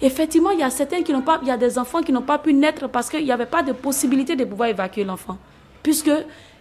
Effectivement, 0.00 0.50
il 0.50 0.60
y 0.60 0.62
a 0.62 0.70
certains 0.70 1.02
qui 1.02 1.12
n'ont 1.12 1.22
pas, 1.22 1.40
il 1.42 1.48
y 1.48 1.50
a 1.50 1.56
des 1.56 1.76
enfants 1.76 2.02
qui 2.02 2.12
n'ont 2.12 2.22
pas 2.22 2.38
pu 2.38 2.54
naître 2.54 2.88
parce 2.88 3.10
qu'il 3.10 3.24
n'y 3.24 3.32
avait 3.32 3.46
pas 3.46 3.64
de 3.64 3.72
possibilité 3.72 4.36
de 4.36 4.44
pouvoir 4.44 4.68
évacuer 4.68 5.02
l'enfant. 5.02 5.38
Puisque 5.82 6.12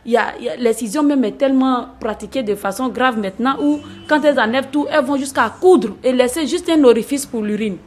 il 0.08 0.12
y 0.12 0.18
a, 0.18 0.34
l'excision 0.58 1.04
même 1.04 1.24
est 1.24 1.38
tellement 1.38 1.89
pratiquée 2.00 2.42
de 2.42 2.56
façon 2.56 2.89
grave 2.89 3.20
maintenant 3.20 3.56
où 3.62 3.80
quand 4.10 4.25
elles 4.25 4.39
enlèvent 4.39 4.70
tout, 4.72 4.88
elles 4.89 5.06
vont 5.06 5.18
jusqu'à 5.18 5.54
coudre 5.62 5.89
et 6.04 6.13
laisser 6.13 6.48
juste 6.48 6.68
un 6.68 6.84
orifice 6.84 7.27
pour 7.27 7.44
l'urine. 7.44 7.77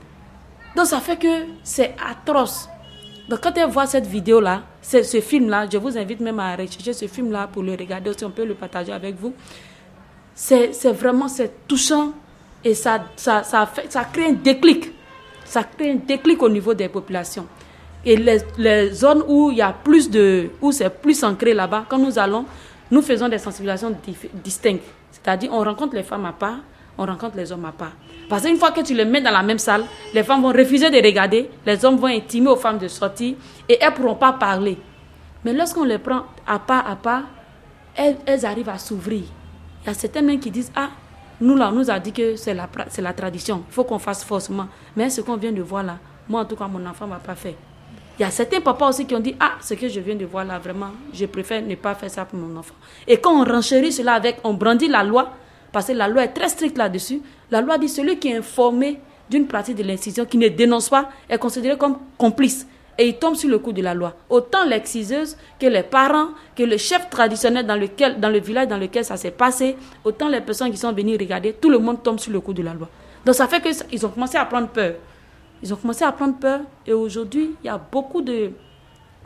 Donc 0.76 0.86
ça 0.86 1.00
fait 1.00 1.16
que 1.16 1.46
c'est 1.64 1.96
atroce. 2.08 2.68
Donc 3.28 3.40
quand 3.42 3.56
elles 3.58 3.68
voient 3.68 3.86
cette 3.86 4.06
vidéo-là, 4.06 4.62
ce 4.80 5.20
film-là, 5.20 5.66
je 5.70 5.76
vous 5.76 5.98
invite 5.98 6.20
même 6.20 6.40
à 6.40 6.56
rechercher 6.56 6.94
ce 6.94 7.06
film-là 7.06 7.48
pour 7.52 7.62
le 7.62 7.72
regarder, 7.72 8.12
si 8.16 8.24
on 8.24 8.30
peut 8.30 8.44
le 8.44 8.54
partager 8.54 8.92
avec 8.92 9.16
vous. 9.16 9.34
C'est 10.34 10.92
vraiment 10.92 11.26
touchant 11.66 12.12
et 12.64 12.74
ça, 12.74 13.04
ça, 13.16 13.42
ça, 13.42 13.68
crée 14.12 14.26
un 14.26 14.32
déclic. 14.32 14.92
Ça 15.44 15.62
crée 15.64 15.92
un 15.92 15.96
déclic 15.96 16.42
au 16.42 16.48
niveau 16.48 16.72
des 16.72 16.88
populations. 16.88 17.46
Et 18.04 18.16
les, 18.16 18.90
zones 18.92 19.24
où 19.26 19.50
il 19.50 19.58
y 19.58 19.62
a 19.62 19.72
plus 19.72 20.08
de, 20.08 20.50
où 20.62 20.72
c'est 20.72 20.88
plus 20.88 21.22
ancré 21.22 21.52
là-bas, 21.52 21.84
quand 21.88 21.98
nous 21.98 22.18
allons, 22.18 22.46
nous 22.90 23.02
faisons 23.02 23.28
des 23.28 23.38
sensibilisations 23.38 23.94
distinctes. 24.42 24.84
C'est-à-dire, 25.10 25.50
on 25.52 25.62
rencontre 25.62 25.94
les 25.94 26.02
femmes 26.02 26.24
à 26.24 26.32
part, 26.32 26.58
on 26.98 27.06
rencontre 27.06 27.36
les 27.36 27.50
hommes 27.52 27.64
à 27.64 27.72
part. 27.72 27.92
Parce 28.28 28.42
qu'une 28.42 28.56
fois 28.58 28.72
que 28.72 28.80
tu 28.82 28.92
les 28.92 29.04
mets 29.04 29.20
dans 29.20 29.30
la 29.30 29.42
même 29.42 29.58
salle, 29.58 29.84
les 30.12 30.22
femmes 30.24 30.42
vont 30.42 30.52
refuser 30.52 30.90
de 30.90 30.96
regarder, 30.96 31.48
les 31.64 31.84
hommes 31.84 31.96
vont 31.96 32.08
intimer 32.08 32.48
aux 32.48 32.56
femmes 32.56 32.78
de 32.78 32.88
sortir 32.88 33.36
et 33.68 33.78
elles 33.80 33.90
ne 33.90 33.94
pourront 33.94 34.16
pas 34.16 34.32
parler. 34.32 34.76
Mais 35.44 35.52
lorsqu'on 35.52 35.84
les 35.84 35.98
prend 35.98 36.24
à 36.46 36.58
part 36.58 36.86
à 36.86 36.96
part, 36.96 37.22
elles, 37.94 38.44
arrivent 38.44 38.68
à 38.68 38.78
s'ouvrir. 38.78 39.22
Il 39.82 39.86
y 39.86 39.90
a 39.90 39.94
certaines 39.94 40.38
qui 40.40 40.50
disent 40.50 40.72
Ah, 40.74 40.90
nous 41.40 41.56
là, 41.56 41.68
on 41.68 41.76
nous 41.76 41.90
a 41.90 41.98
dit 42.00 42.12
que 42.12 42.36
c'est 42.36 42.54
la, 42.54 42.68
c'est 42.88 43.02
la 43.02 43.12
tradition, 43.12 43.62
il 43.68 43.72
faut 43.72 43.84
qu'on 43.84 43.98
fasse 43.98 44.24
forcément. 44.24 44.66
Mais 44.96 45.08
ce 45.08 45.20
qu'on 45.20 45.36
vient 45.36 45.52
de 45.52 45.62
voir 45.62 45.84
là, 45.84 45.98
moi 46.28 46.42
en 46.42 46.44
tout 46.44 46.56
cas, 46.56 46.66
mon 46.66 46.84
enfant 46.84 47.06
ne 47.06 47.12
m'a 47.12 47.18
pas 47.18 47.36
fait. 47.36 47.56
Il 48.18 48.22
y 48.22 48.24
a 48.24 48.30
certains 48.32 48.60
papas 48.60 48.88
aussi 48.88 49.06
qui 49.06 49.14
ont 49.14 49.20
dit 49.20 49.36
Ah, 49.38 49.52
ce 49.60 49.74
que 49.74 49.88
je 49.88 50.00
viens 50.00 50.16
de 50.16 50.24
voir 50.26 50.44
là, 50.44 50.58
vraiment, 50.58 50.90
je 51.14 51.26
préfère 51.26 51.62
ne 51.62 51.76
pas 51.76 51.94
faire 51.94 52.10
ça 52.10 52.24
pour 52.24 52.38
mon 52.38 52.56
enfant. 52.58 52.74
Et 53.06 53.18
quand 53.18 53.40
on 53.40 53.44
renchérit 53.44 53.92
cela 53.92 54.14
avec, 54.14 54.38
on 54.42 54.54
brandit 54.54 54.88
la 54.88 55.04
loi, 55.04 55.30
parce 55.72 55.86
que 55.86 55.92
la 55.92 56.08
loi 56.08 56.24
est 56.24 56.32
très 56.32 56.48
stricte 56.48 56.78
là-dessus, 56.78 57.20
la 57.50 57.60
loi 57.60 57.78
dit 57.78 57.88
celui 57.88 58.18
qui 58.18 58.28
est 58.28 58.36
informé 58.36 59.00
d'une 59.30 59.46
pratique 59.46 59.76
de 59.76 59.82
l'incision, 59.82 60.24
qui 60.24 60.38
ne 60.38 60.48
dénonce 60.48 60.88
pas, 60.88 61.08
est 61.28 61.38
considéré 61.38 61.76
comme 61.76 61.98
complice. 62.16 62.66
Et 63.00 63.06
il 63.08 63.14
tombe 63.18 63.36
sur 63.36 63.48
le 63.48 63.58
coup 63.60 63.72
de 63.72 63.80
la 63.80 63.94
loi. 63.94 64.14
Autant 64.28 64.64
l'exciseuse 64.64 65.36
que 65.60 65.66
les 65.66 65.84
parents, 65.84 66.30
que 66.56 66.64
le 66.64 66.76
chef 66.76 67.08
traditionnel 67.08 67.64
dans, 67.64 67.76
lequel, 67.76 68.18
dans 68.18 68.28
le 68.28 68.40
village 68.40 68.66
dans 68.66 68.76
lequel 68.76 69.04
ça 69.04 69.16
s'est 69.16 69.30
passé, 69.30 69.76
autant 70.04 70.28
les 70.28 70.40
personnes 70.40 70.70
qui 70.72 70.76
sont 70.76 70.92
venues 70.92 71.16
regarder, 71.16 71.52
tout 71.52 71.70
le 71.70 71.78
monde 71.78 72.02
tombe 72.02 72.18
sur 72.18 72.32
le 72.32 72.40
coup 72.40 72.52
de 72.52 72.62
la 72.62 72.74
loi. 72.74 72.88
Donc 73.24 73.36
ça 73.36 73.46
fait 73.46 73.60
qu'ils 73.60 74.04
ont 74.04 74.08
commencé 74.08 74.36
à 74.36 74.44
prendre 74.46 74.68
peur. 74.68 74.94
Ils 75.62 75.72
ont 75.72 75.76
commencé 75.76 76.04
à 76.04 76.10
prendre 76.10 76.38
peur 76.38 76.60
et 76.86 76.92
aujourd'hui, 76.92 77.54
il 77.62 77.66
y 77.66 77.70
a 77.70 77.78
beaucoup 77.78 78.20
de, 78.20 78.50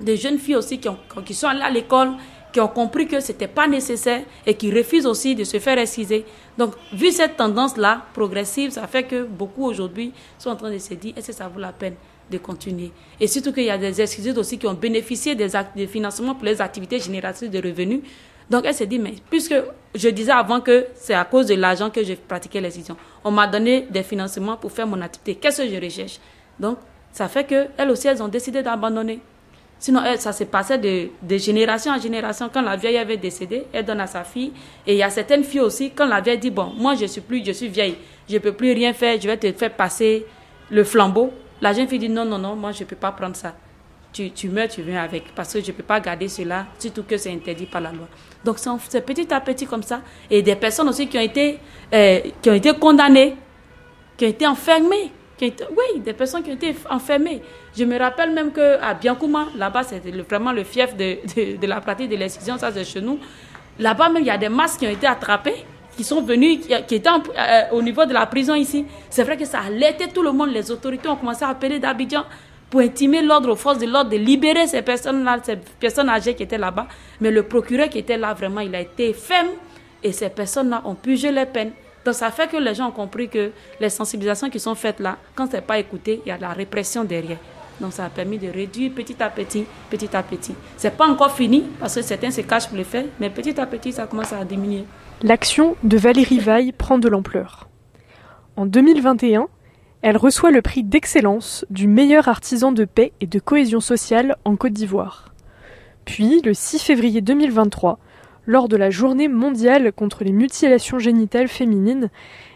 jeunes 0.06 0.38
filles 0.38 0.56
aussi 0.56 0.78
qui, 0.78 0.88
qui 1.24 1.32
sont 1.34 1.46
allées 1.46 1.62
à 1.62 1.70
l'école, 1.70 2.12
qui 2.52 2.60
ont 2.60 2.68
compris 2.68 3.06
que 3.06 3.20
ce 3.20 3.32
n'était 3.32 3.48
pas 3.48 3.66
nécessaire 3.66 4.22
et 4.46 4.54
qui 4.54 4.70
refusent 4.72 5.06
aussi 5.06 5.34
de 5.34 5.44
se 5.44 5.58
faire 5.58 5.78
exciser. 5.78 6.24
Donc, 6.58 6.74
vu 6.92 7.10
cette 7.10 7.36
tendance-là, 7.36 8.02
progressive, 8.12 8.70
ça 8.70 8.86
fait 8.86 9.04
que 9.04 9.24
beaucoup 9.24 9.64
aujourd'hui 9.64 10.12
sont 10.38 10.50
en 10.50 10.56
train 10.56 10.70
de 10.70 10.78
se 10.78 10.94
dire, 10.94 11.14
est-ce 11.16 11.28
que 11.28 11.32
ça 11.32 11.48
vaut 11.48 11.60
la 11.60 11.72
peine 11.72 11.94
de 12.30 12.38
continuer? 12.38 12.92
Et 13.18 13.26
surtout 13.26 13.52
qu'il 13.52 13.64
y 13.64 13.70
a 13.70 13.78
des 13.78 14.00
excisés 14.00 14.36
aussi 14.36 14.58
qui 14.58 14.66
ont 14.66 14.74
bénéficié 14.74 15.34
des, 15.34 15.48
financements 15.86 16.34
pour 16.34 16.44
les 16.44 16.60
activités 16.60 16.98
génératrices 16.98 17.50
de 17.50 17.58
revenus. 17.58 18.00
Donc, 18.50 18.64
elle 18.66 18.74
s'est 18.74 18.86
dit, 18.86 18.98
mais 18.98 19.14
puisque 19.30 19.54
je 19.94 20.08
disais 20.10 20.32
avant 20.32 20.60
que 20.60 20.86
c'est 20.94 21.14
à 21.14 21.24
cause 21.24 21.46
de 21.46 21.54
l'argent 21.54 21.88
que 21.88 22.04
j'ai 22.04 22.16
pratiqué 22.16 22.60
l'excision, 22.60 22.96
on 23.24 23.30
m'a 23.30 23.46
donné 23.46 23.86
des 23.90 24.02
financements 24.02 24.56
pour 24.58 24.72
faire 24.72 24.86
mon 24.86 25.00
activité. 25.00 25.36
Qu'est-ce 25.36 25.62
que 25.62 25.68
je 25.68 25.80
recherche? 25.82 26.18
Donc, 26.60 26.78
ça 27.12 27.28
fait 27.28 27.44
qu'elles 27.44 27.90
aussi, 27.90 28.08
elles 28.08 28.22
ont 28.22 28.28
décidé 28.28 28.62
d'abandonner. 28.62 29.20
Sinon, 29.82 30.00
ça 30.16 30.32
se 30.32 30.44
passait 30.44 30.78
de, 30.78 31.36
génération 31.38 31.90
en 31.90 31.98
génération. 31.98 32.48
Quand 32.54 32.62
la 32.62 32.76
vieille 32.76 32.98
avait 32.98 33.16
décédé, 33.16 33.64
elle 33.72 33.84
donne 33.84 33.98
à 33.98 34.06
sa 34.06 34.22
fille. 34.22 34.52
Et 34.86 34.92
il 34.92 34.98
y 34.98 35.02
a 35.02 35.10
certaines 35.10 35.42
filles 35.42 35.58
aussi, 35.62 35.90
quand 35.90 36.06
la 36.06 36.20
vieille 36.20 36.38
dit, 36.38 36.52
bon, 36.52 36.72
moi 36.78 36.94
je 36.94 37.06
suis 37.06 37.20
plus, 37.20 37.44
je 37.44 37.50
suis 37.50 37.66
vieille, 37.66 37.96
je 38.28 38.34
ne 38.34 38.38
peux 38.38 38.52
plus 38.52 38.70
rien 38.74 38.92
faire, 38.92 39.20
je 39.20 39.26
vais 39.26 39.36
te 39.36 39.50
faire 39.50 39.74
passer 39.74 40.24
le 40.70 40.84
flambeau. 40.84 41.32
La 41.60 41.72
jeune 41.72 41.88
fille 41.88 41.98
dit, 41.98 42.08
non, 42.08 42.24
non, 42.24 42.38
non, 42.38 42.54
moi 42.54 42.70
je 42.70 42.84
ne 42.84 42.88
peux 42.88 42.94
pas 42.94 43.10
prendre 43.10 43.34
ça. 43.34 43.56
Tu, 44.12 44.30
tu 44.30 44.50
meurs, 44.50 44.68
tu 44.68 44.82
viens 44.82 45.02
avec. 45.02 45.34
Parce 45.34 45.52
que 45.52 45.60
je 45.60 45.66
ne 45.66 45.72
peux 45.72 45.82
pas 45.82 45.98
garder 45.98 46.28
cela, 46.28 46.66
surtout 46.78 47.02
que 47.02 47.16
c'est 47.16 47.32
interdit 47.32 47.66
par 47.66 47.80
la 47.80 47.90
loi. 47.90 48.06
Donc 48.44 48.58
c'est 48.88 49.04
petit 49.04 49.34
à 49.34 49.40
petit 49.40 49.66
comme 49.66 49.82
ça. 49.82 50.00
Et 50.30 50.42
des 50.42 50.54
personnes 50.54 50.88
aussi 50.90 51.08
qui 51.08 51.18
ont 51.18 51.22
été, 51.22 51.58
euh, 51.92 52.20
qui 52.40 52.50
ont 52.50 52.54
été 52.54 52.72
condamnées, 52.74 53.34
qui 54.16 54.26
ont 54.26 54.28
été 54.28 54.46
enfermées. 54.46 55.10
Oui, 55.50 56.00
des 56.00 56.12
personnes 56.12 56.42
qui 56.42 56.50
ont 56.50 56.54
été 56.54 56.74
enfermées. 56.90 57.42
Je 57.76 57.84
me 57.84 57.98
rappelle 57.98 58.32
même 58.32 58.52
qu'à 58.52 58.94
Biancouma, 58.94 59.46
là-bas, 59.56 59.82
c'était 59.82 60.10
vraiment 60.10 60.52
le 60.52 60.64
fief 60.64 60.96
de, 60.96 61.66
la 61.66 61.80
pratique 61.80 62.08
de 62.08 62.16
l'excision, 62.16 62.58
ça 62.58 62.70
c'est 62.72 62.84
chez 62.84 63.00
nous. 63.00 63.18
Là-bas 63.78 64.10
même, 64.10 64.22
il 64.22 64.26
y 64.26 64.30
a 64.30 64.38
des 64.38 64.48
masques 64.48 64.80
qui 64.80 64.86
ont 64.86 64.90
été 64.90 65.06
attrapés, 65.06 65.64
qui 65.96 66.04
sont 66.04 66.22
venus, 66.22 66.60
qui, 66.86 66.94
étaient 66.94 67.08
euh, 67.08 67.62
au 67.72 67.82
niveau 67.82 68.04
de 68.04 68.12
la 68.12 68.26
prison 68.26 68.54
ici. 68.54 68.84
C'est 69.10 69.24
vrai 69.24 69.36
que 69.36 69.44
ça 69.44 69.60
a 69.60 69.66
alerté 69.66 70.08
tout 70.08 70.22
le 70.22 70.32
monde. 70.32 70.50
Les 70.50 70.70
autorités 70.70 71.08
ont 71.08 71.16
commencé 71.16 71.44
à 71.44 71.48
appeler 71.48 71.78
d'Abidjan 71.78 72.24
pour 72.70 72.80
intimer 72.80 73.22
l'ordre 73.22 73.50
aux 73.52 73.56
forces 73.56 73.78
de 73.78 73.86
l'ordre 73.86 74.10
de 74.10 74.16
libérer 74.16 74.66
ces 74.66 74.82
personnes-là, 74.82 75.38
ces 75.42 75.56
personnes 75.78 76.08
âgées 76.08 76.34
qui 76.34 76.42
étaient 76.42 76.58
là-bas. 76.58 76.86
Mais 77.20 77.30
le 77.30 77.42
procureur 77.42 77.88
qui 77.88 77.98
était 77.98 78.16
là, 78.16 78.32
vraiment, 78.32 78.60
il 78.60 78.74
a 78.74 78.80
été 78.80 79.12
ferme 79.12 79.48
et 80.02 80.12
ces 80.12 80.30
personnes-là 80.30 80.82
ont 80.84 80.94
purgé 80.94 81.30
les 81.30 81.46
peines. 81.46 81.72
Donc 82.04 82.14
ça 82.14 82.30
fait 82.30 82.48
que 82.48 82.56
les 82.56 82.74
gens 82.74 82.88
ont 82.88 82.92
compris 82.92 83.28
que 83.28 83.50
les 83.80 83.90
sensibilisations 83.90 84.50
qui 84.50 84.58
sont 84.58 84.74
faites 84.74 85.00
là, 85.00 85.18
quand 85.34 85.50
ce 85.50 85.56
n'est 85.56 85.62
pas 85.62 85.78
écouté, 85.78 86.20
il 86.24 86.28
y 86.28 86.32
a 86.32 86.36
de 86.36 86.42
la 86.42 86.50
répression 86.50 87.04
derrière. 87.04 87.38
Donc 87.80 87.92
ça 87.92 88.04
a 88.04 88.10
permis 88.10 88.38
de 88.38 88.48
réduire 88.48 88.92
petit 88.92 89.20
à 89.22 89.30
petit, 89.30 89.64
petit 89.90 90.14
à 90.16 90.22
petit. 90.22 90.54
Ce 90.76 90.86
n'est 90.86 90.92
pas 90.92 91.06
encore 91.06 91.34
fini 91.34 91.64
parce 91.80 91.94
que 91.94 92.02
certains 92.02 92.30
se 92.30 92.40
cachent 92.40 92.68
pour 92.68 92.76
le 92.76 92.84
faire, 92.84 93.04
mais 93.20 93.30
petit 93.30 93.58
à 93.60 93.66
petit, 93.66 93.92
ça 93.92 94.06
commence 94.06 94.32
à 94.32 94.44
diminuer. 94.44 94.84
L'action 95.22 95.76
de 95.82 95.96
Valérie 95.96 96.40
Vaille 96.40 96.72
prend 96.72 96.98
de 96.98 97.08
l'ampleur. 97.08 97.68
En 98.56 98.66
2021, 98.66 99.48
elle 100.02 100.16
reçoit 100.16 100.50
le 100.50 100.62
prix 100.62 100.82
d'excellence 100.82 101.64
du 101.70 101.86
meilleur 101.86 102.28
artisan 102.28 102.72
de 102.72 102.84
paix 102.84 103.12
et 103.20 103.26
de 103.26 103.38
cohésion 103.38 103.80
sociale 103.80 104.36
en 104.44 104.56
Côte 104.56 104.72
d'Ivoire. 104.72 105.32
Puis, 106.04 106.42
le 106.42 106.54
6 106.54 106.80
février 106.80 107.20
2023, 107.20 108.00
lors 108.46 108.68
de 108.68 108.76
la 108.76 108.90
journée 108.90 109.28
mondiale 109.28 109.92
contre 109.92 110.24
les 110.24 110.32
mutilations 110.32 110.98
génitales 110.98 111.48
féminines, 111.48 112.10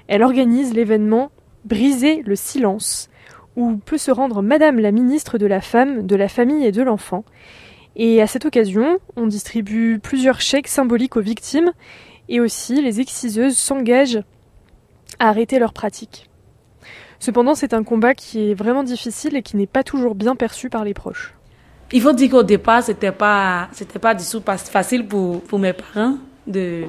elle 0.08 0.22
organise 0.22 0.74
l'événement 0.74 1.30
Briser 1.64 2.22
le 2.24 2.36
silence, 2.36 3.10
où 3.56 3.76
peut 3.76 3.98
se 3.98 4.12
rendre 4.12 4.40
Madame 4.40 4.78
la 4.78 4.92
ministre 4.92 5.36
de 5.36 5.46
la 5.46 5.60
Femme, 5.60 6.06
de 6.06 6.14
la 6.14 6.28
Famille 6.28 6.64
et 6.64 6.70
de 6.70 6.82
l'Enfant. 6.82 7.24
Et 7.96 8.22
à 8.22 8.28
cette 8.28 8.44
occasion, 8.44 9.00
on 9.16 9.26
distribue 9.26 9.98
plusieurs 9.98 10.40
chèques 10.40 10.68
symboliques 10.68 11.16
aux 11.16 11.22
victimes, 11.22 11.72
et 12.28 12.38
aussi 12.38 12.80
les 12.82 13.00
exciseuses 13.00 13.56
s'engagent 13.56 14.22
à 15.18 15.28
arrêter 15.28 15.58
leur 15.58 15.72
pratique. 15.72 16.30
Cependant, 17.18 17.54
c'est 17.54 17.74
un 17.74 17.82
combat 17.82 18.14
qui 18.14 18.50
est 18.50 18.54
vraiment 18.54 18.84
difficile 18.84 19.36
et 19.36 19.42
qui 19.42 19.56
n'est 19.56 19.66
pas 19.66 19.82
toujours 19.82 20.14
bien 20.14 20.36
perçu 20.36 20.68
par 20.68 20.84
les 20.84 20.94
proches. 20.94 21.35
Il 21.92 22.02
faut 22.02 22.12
dire 22.12 22.30
qu'au 22.30 22.42
départ, 22.42 22.82
c'était 22.82 23.12
pas, 23.12 23.68
c'était 23.72 23.98
pas 23.98 24.14
du 24.14 24.24
tout 24.24 24.42
facile 24.44 25.06
pour, 25.06 25.40
pour 25.42 25.58
mes 25.58 25.72
parents 25.72 26.16
de, 26.46 26.84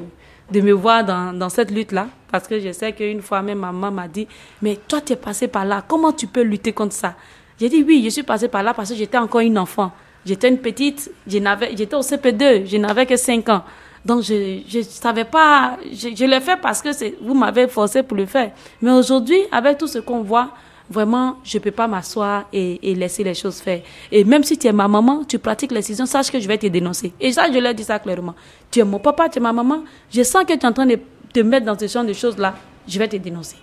de 0.51 0.61
me 0.61 0.71
voir 0.71 1.03
dans, 1.03 1.37
dans 1.37 1.49
cette 1.49 1.69
lutte-là. 1.69 2.07
Parce 2.31 2.47
que 2.47 2.59
je 2.59 2.71
sais 2.71 2.91
qu'une 2.93 3.21
fois, 3.21 3.41
même 3.41 3.59
ma 3.59 3.71
maman 3.71 3.91
m'a 3.91 4.07
dit, 4.07 4.27
mais 4.61 4.77
toi, 4.87 4.99
tu 5.01 5.13
es 5.13 5.15
passé 5.15 5.47
par 5.47 5.65
là, 5.65 5.83
comment 5.87 6.11
tu 6.11 6.25
peux 6.27 6.41
lutter 6.41 6.73
contre 6.73 6.93
ça? 6.93 7.15
J'ai 7.59 7.69
dit, 7.69 7.83
oui, 7.87 8.01
je 8.03 8.09
suis 8.09 8.23
passé 8.23 8.47
par 8.47 8.63
là 8.63 8.73
parce 8.73 8.89
que 8.89 8.95
j'étais 8.95 9.17
encore 9.17 9.41
une 9.41 9.57
enfant. 9.57 9.91
J'étais 10.25 10.49
une 10.49 10.57
petite, 10.57 11.09
j'étais 11.25 11.95
au 11.95 12.01
CP2, 12.01 12.65
je 12.65 12.77
n'avais 12.77 13.05
que 13.05 13.15
5 13.15 13.47
ans. 13.49 13.63
Donc, 14.03 14.23
je 14.23 14.77
ne 14.77 14.83
savais 14.83 15.25
pas, 15.25 15.77
je, 15.91 16.09
je 16.15 16.25
l'ai 16.25 16.39
fait 16.41 16.59
parce 16.59 16.81
que 16.81 16.89
vous 17.23 17.33
m'avez 17.33 17.67
forcé 17.67 18.03
pour 18.03 18.17
le 18.17 18.25
faire. 18.25 18.51
Mais 18.81 18.91
aujourd'hui, 18.91 19.39
avec 19.51 19.77
tout 19.77 19.87
ce 19.87 19.99
qu'on 19.99 20.21
voit, 20.23 20.49
vraiment, 20.89 21.37
je 21.43 21.57
ne 21.57 21.63
peux 21.63 21.71
pas 21.71 21.87
m'asseoir 21.87 22.45
et, 22.53 22.95
laisser 22.95 23.23
les 23.23 23.33
choses 23.33 23.59
faire. 23.59 23.81
Et 24.11 24.23
même 24.23 24.43
si 24.43 24.57
tu 24.57 24.67
es 24.67 24.71
ma 24.71 24.87
maman, 24.87 25.23
tu 25.23 25.39
pratiques 25.39 25.71
l'excision, 25.71 26.05
sache 26.05 26.31
que 26.31 26.39
je 26.39 26.47
vais 26.47 26.57
te 26.57 26.67
dénoncer. 26.67 27.13
Et 27.19 27.31
ça, 27.31 27.51
je 27.51 27.59
leur 27.59 27.73
dis 27.73 27.83
ça 27.83 27.99
clairement. 27.99 28.35
Tu 28.71 28.79
es 28.79 28.83
mon 28.83 28.99
papa, 28.99 29.29
tu 29.29 29.39
es 29.39 29.41
ma 29.41 29.53
maman, 29.53 29.83
je 30.11 30.23
sens 30.23 30.43
que 30.43 30.53
tu 30.53 30.59
es 30.59 30.65
en 30.65 30.73
train 30.73 30.85
de 30.85 30.99
te 31.33 31.39
mettre 31.41 31.65
dans 31.65 31.77
ce 31.77 31.87
genre 31.87 32.05
de 32.05 32.13
choses-là, 32.13 32.55
je 32.87 32.97
vais 32.99 33.07
te 33.07 33.17
dénoncer. 33.17 33.57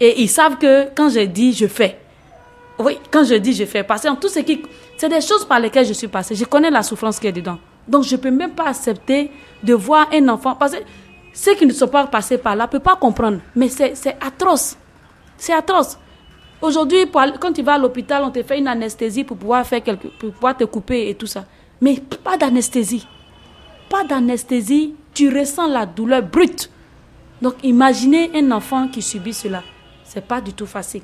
Et 0.00 0.22
ils 0.22 0.28
savent 0.28 0.56
que 0.56 0.88
quand 0.94 1.10
je 1.10 1.20
dis, 1.20 1.52
je 1.52 1.66
fais. 1.66 1.98
Oui, 2.78 2.98
quand 3.10 3.24
je 3.24 3.34
dis, 3.34 3.52
je 3.52 3.66
fais. 3.66 3.82
Parce 3.82 4.02
que 4.02 4.16
tout 4.16 4.28
ce 4.28 4.38
qui... 4.40 4.62
C'est 4.96 5.08
des 5.08 5.20
choses 5.20 5.44
par 5.44 5.60
lesquelles 5.60 5.86
je 5.86 5.92
suis 5.92 6.08
passée. 6.08 6.34
Je 6.34 6.44
connais 6.44 6.70
la 6.70 6.82
souffrance 6.82 7.18
qu'il 7.18 7.26
y 7.26 7.28
a 7.28 7.32
dedans. 7.32 7.58
Donc, 7.86 8.04
je 8.04 8.16
ne 8.16 8.20
peux 8.20 8.30
même 8.30 8.52
pas 8.52 8.68
accepter 8.68 9.30
de 9.62 9.74
voir 9.74 10.08
un 10.12 10.28
enfant. 10.28 10.54
Parce 10.54 10.72
que 10.72 10.78
ceux 11.34 11.54
qui 11.54 11.66
ne 11.66 11.72
sont 11.72 11.88
pas 11.88 12.06
passés 12.06 12.38
par 12.38 12.56
là 12.56 12.64
ne 12.64 12.70
peuvent 12.70 12.80
pas 12.80 12.96
comprendre. 12.96 13.40
Mais 13.54 13.68
c'est 13.68 14.16
atroce. 14.20 14.76
C'est 15.36 15.52
atroce. 15.52 15.98
Aujourd'hui, 16.62 17.06
quand 17.40 17.52
tu 17.52 17.62
vas 17.62 17.74
à 17.74 17.78
l'hôpital, 17.78 18.22
on 18.24 18.30
te 18.30 18.42
fait 18.42 18.58
une 18.58 18.68
anesthésie 18.68 19.24
pour 19.24 19.36
pouvoir, 19.36 19.66
faire 19.66 19.82
quelque, 19.82 20.08
pour 20.08 20.32
pouvoir 20.32 20.56
te 20.56 20.64
couper 20.64 21.08
et 21.08 21.14
tout 21.14 21.26
ça. 21.26 21.44
Mais 21.80 21.96
pas 22.22 22.36
d'anesthésie. 22.36 23.06
Pas 23.88 24.04
d'anesthésie. 24.04 24.94
Tu 25.14 25.34
ressens 25.36 25.68
la 25.68 25.86
douleur 25.86 26.22
brute. 26.22 26.70
Donc, 27.40 27.54
imaginez 27.62 28.30
un 28.34 28.50
enfant 28.50 28.88
qui 28.88 29.00
subit 29.00 29.32
cela. 29.32 29.62
C'est 30.04 30.26
pas 30.26 30.40
du 30.40 30.52
tout 30.52 30.66
facile. 30.66 31.02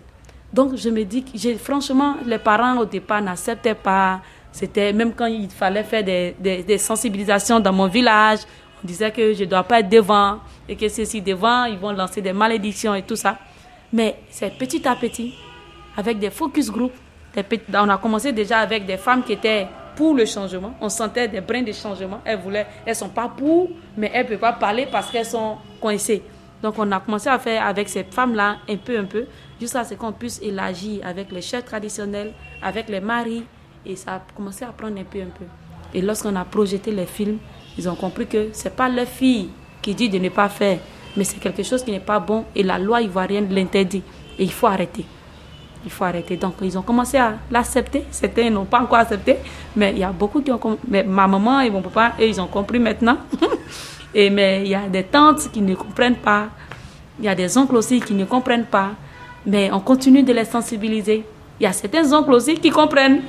Donc, 0.52 0.76
je 0.76 0.90
me 0.90 1.04
dis 1.04 1.24
que, 1.24 1.54
franchement, 1.56 2.16
les 2.26 2.38
parents 2.38 2.78
au 2.78 2.84
départ 2.84 3.22
n'acceptaient 3.22 3.74
pas 3.74 4.20
c'était 4.56 4.90
même 4.94 5.12
quand 5.12 5.26
il 5.26 5.50
fallait 5.50 5.84
faire 5.84 6.02
des, 6.02 6.34
des, 6.40 6.78
sensibilisations 6.78 7.60
dans 7.60 7.74
mon 7.74 7.88
village, 7.88 8.38
on 8.82 8.86
disait 8.86 9.10
que 9.10 9.34
je 9.34 9.44
ne 9.44 9.50
dois 9.50 9.62
pas 9.62 9.80
être 9.80 9.88
devant 9.90 10.38
et 10.66 10.74
que 10.74 10.88
ceux-ci 10.88 11.20
devant, 11.20 11.66
ils 11.66 11.76
vont 11.76 11.92
lancer 11.92 12.22
des 12.22 12.32
malédictions 12.32 12.94
et 12.94 13.02
tout 13.02 13.16
ça. 13.16 13.36
Mais 13.92 14.16
c'est 14.30 14.56
petit 14.56 14.88
à 14.88 14.96
petit, 14.96 15.34
avec 15.96 16.18
des 16.18 16.30
focus 16.30 16.70
group, 16.70 16.92
on 17.74 17.88
a 17.88 17.98
commencé 17.98 18.32
déjà 18.32 18.58
avec 18.58 18.86
des 18.86 18.96
femmes 18.96 19.22
qui 19.22 19.32
étaient 19.32 19.66
pour 19.94 20.14
le 20.14 20.24
changement. 20.26 20.74
On 20.80 20.88
sentait 20.88 21.28
des 21.28 21.40
brins 21.40 21.62
de 21.62 21.72
changement. 21.72 22.20
Elles 22.24 22.38
voulaient, 22.38 22.66
elles 22.84 22.94
sont 22.96 23.08
pas 23.08 23.28
pour, 23.28 23.70
mais 23.96 24.10
elles 24.12 24.24
ne 24.24 24.30
peuvent 24.30 24.38
pas 24.38 24.52
parler 24.52 24.86
parce 24.90 25.10
qu'elles 25.10 25.26
sont 25.26 25.56
coincées. 25.80 26.22
Donc 26.62 26.74
on 26.78 26.90
a 26.92 27.00
commencé 27.00 27.28
à 27.28 27.38
faire 27.38 27.66
avec 27.66 27.88
ces 27.88 28.04
femmes-là 28.04 28.56
un 28.68 28.76
peu, 28.76 28.98
un 28.98 29.04
peu, 29.04 29.26
jusqu'à 29.60 29.84
ce 29.84 29.94
qu'on 29.94 30.12
puisse 30.12 30.40
élargir 30.42 31.06
avec 31.06 31.30
les 31.32 31.42
chefs 31.42 31.64
traditionnels, 31.64 32.32
avec 32.62 32.88
les 32.88 33.00
maris, 33.00 33.44
et 33.84 33.96
ça 33.96 34.14
a 34.14 34.22
commencé 34.34 34.64
à 34.64 34.68
prendre 34.68 34.98
un 34.98 35.04
peu, 35.04 35.20
un 35.20 35.26
peu. 35.38 35.44
Et 35.94 36.00
lorsqu'on 36.00 36.34
a 36.36 36.44
projeté 36.44 36.90
les 36.90 37.06
films, 37.06 37.38
ils 37.78 37.88
ont 37.88 37.94
compris 37.94 38.26
que 38.26 38.52
ce 38.52 38.64
n'est 38.64 38.74
pas 38.74 38.88
leur 38.88 39.06
fille 39.06 39.50
qui 39.82 39.94
dit 39.94 40.08
de 40.08 40.18
ne 40.18 40.28
pas 40.30 40.48
faire, 40.48 40.78
mais 41.16 41.24
c'est 41.24 41.38
quelque 41.38 41.62
chose 41.62 41.84
qui 41.84 41.90
n'est 41.90 42.00
pas 42.00 42.18
bon 42.18 42.44
et 42.54 42.62
la 42.62 42.78
loi 42.78 43.02
ivoirienne 43.02 43.52
l'interdit. 43.54 44.02
Et 44.38 44.44
il 44.44 44.52
faut 44.52 44.66
arrêter. 44.66 45.04
Il 45.86 45.92
faut 45.92 46.02
arrêter. 46.02 46.36
Donc, 46.36 46.54
ils 46.62 46.76
ont 46.76 46.82
commencé 46.82 47.16
à 47.16 47.34
l'accepter. 47.48 48.02
Certains 48.10 48.50
n'ont 48.50 48.64
pas 48.64 48.80
encore 48.80 48.98
accepté, 48.98 49.36
mais 49.76 49.92
il 49.92 49.98
y 49.98 50.04
a 50.04 50.10
beaucoup 50.10 50.42
qui 50.42 50.50
ont 50.50 50.60
mais 50.88 51.04
Ma 51.04 51.28
maman 51.28 51.60
et 51.60 51.70
mon 51.70 51.80
papa, 51.80 52.14
et 52.18 52.28
ils 52.28 52.40
ont 52.40 52.48
compris 52.48 52.80
maintenant. 52.80 53.18
et, 54.14 54.28
mais 54.28 54.62
il 54.64 54.68
y 54.68 54.74
a 54.74 54.88
des 54.88 55.04
tantes 55.04 55.48
qui 55.52 55.60
ne 55.62 55.76
comprennent 55.76 56.16
pas. 56.16 56.48
Il 57.20 57.24
y 57.24 57.28
a 57.28 57.36
des 57.36 57.56
oncles 57.56 57.76
aussi 57.76 58.00
qui 58.00 58.14
ne 58.14 58.24
comprennent 58.24 58.64
pas, 58.66 58.90
mais 59.46 59.70
on 59.72 59.78
continue 59.78 60.24
de 60.24 60.32
les 60.32 60.44
sensibiliser. 60.44 61.24
Il 61.60 61.62
y 61.62 61.66
a 61.66 61.72
certains 61.72 62.12
oncles 62.12 62.32
aussi 62.32 62.54
qui 62.54 62.70
comprennent. 62.70 63.22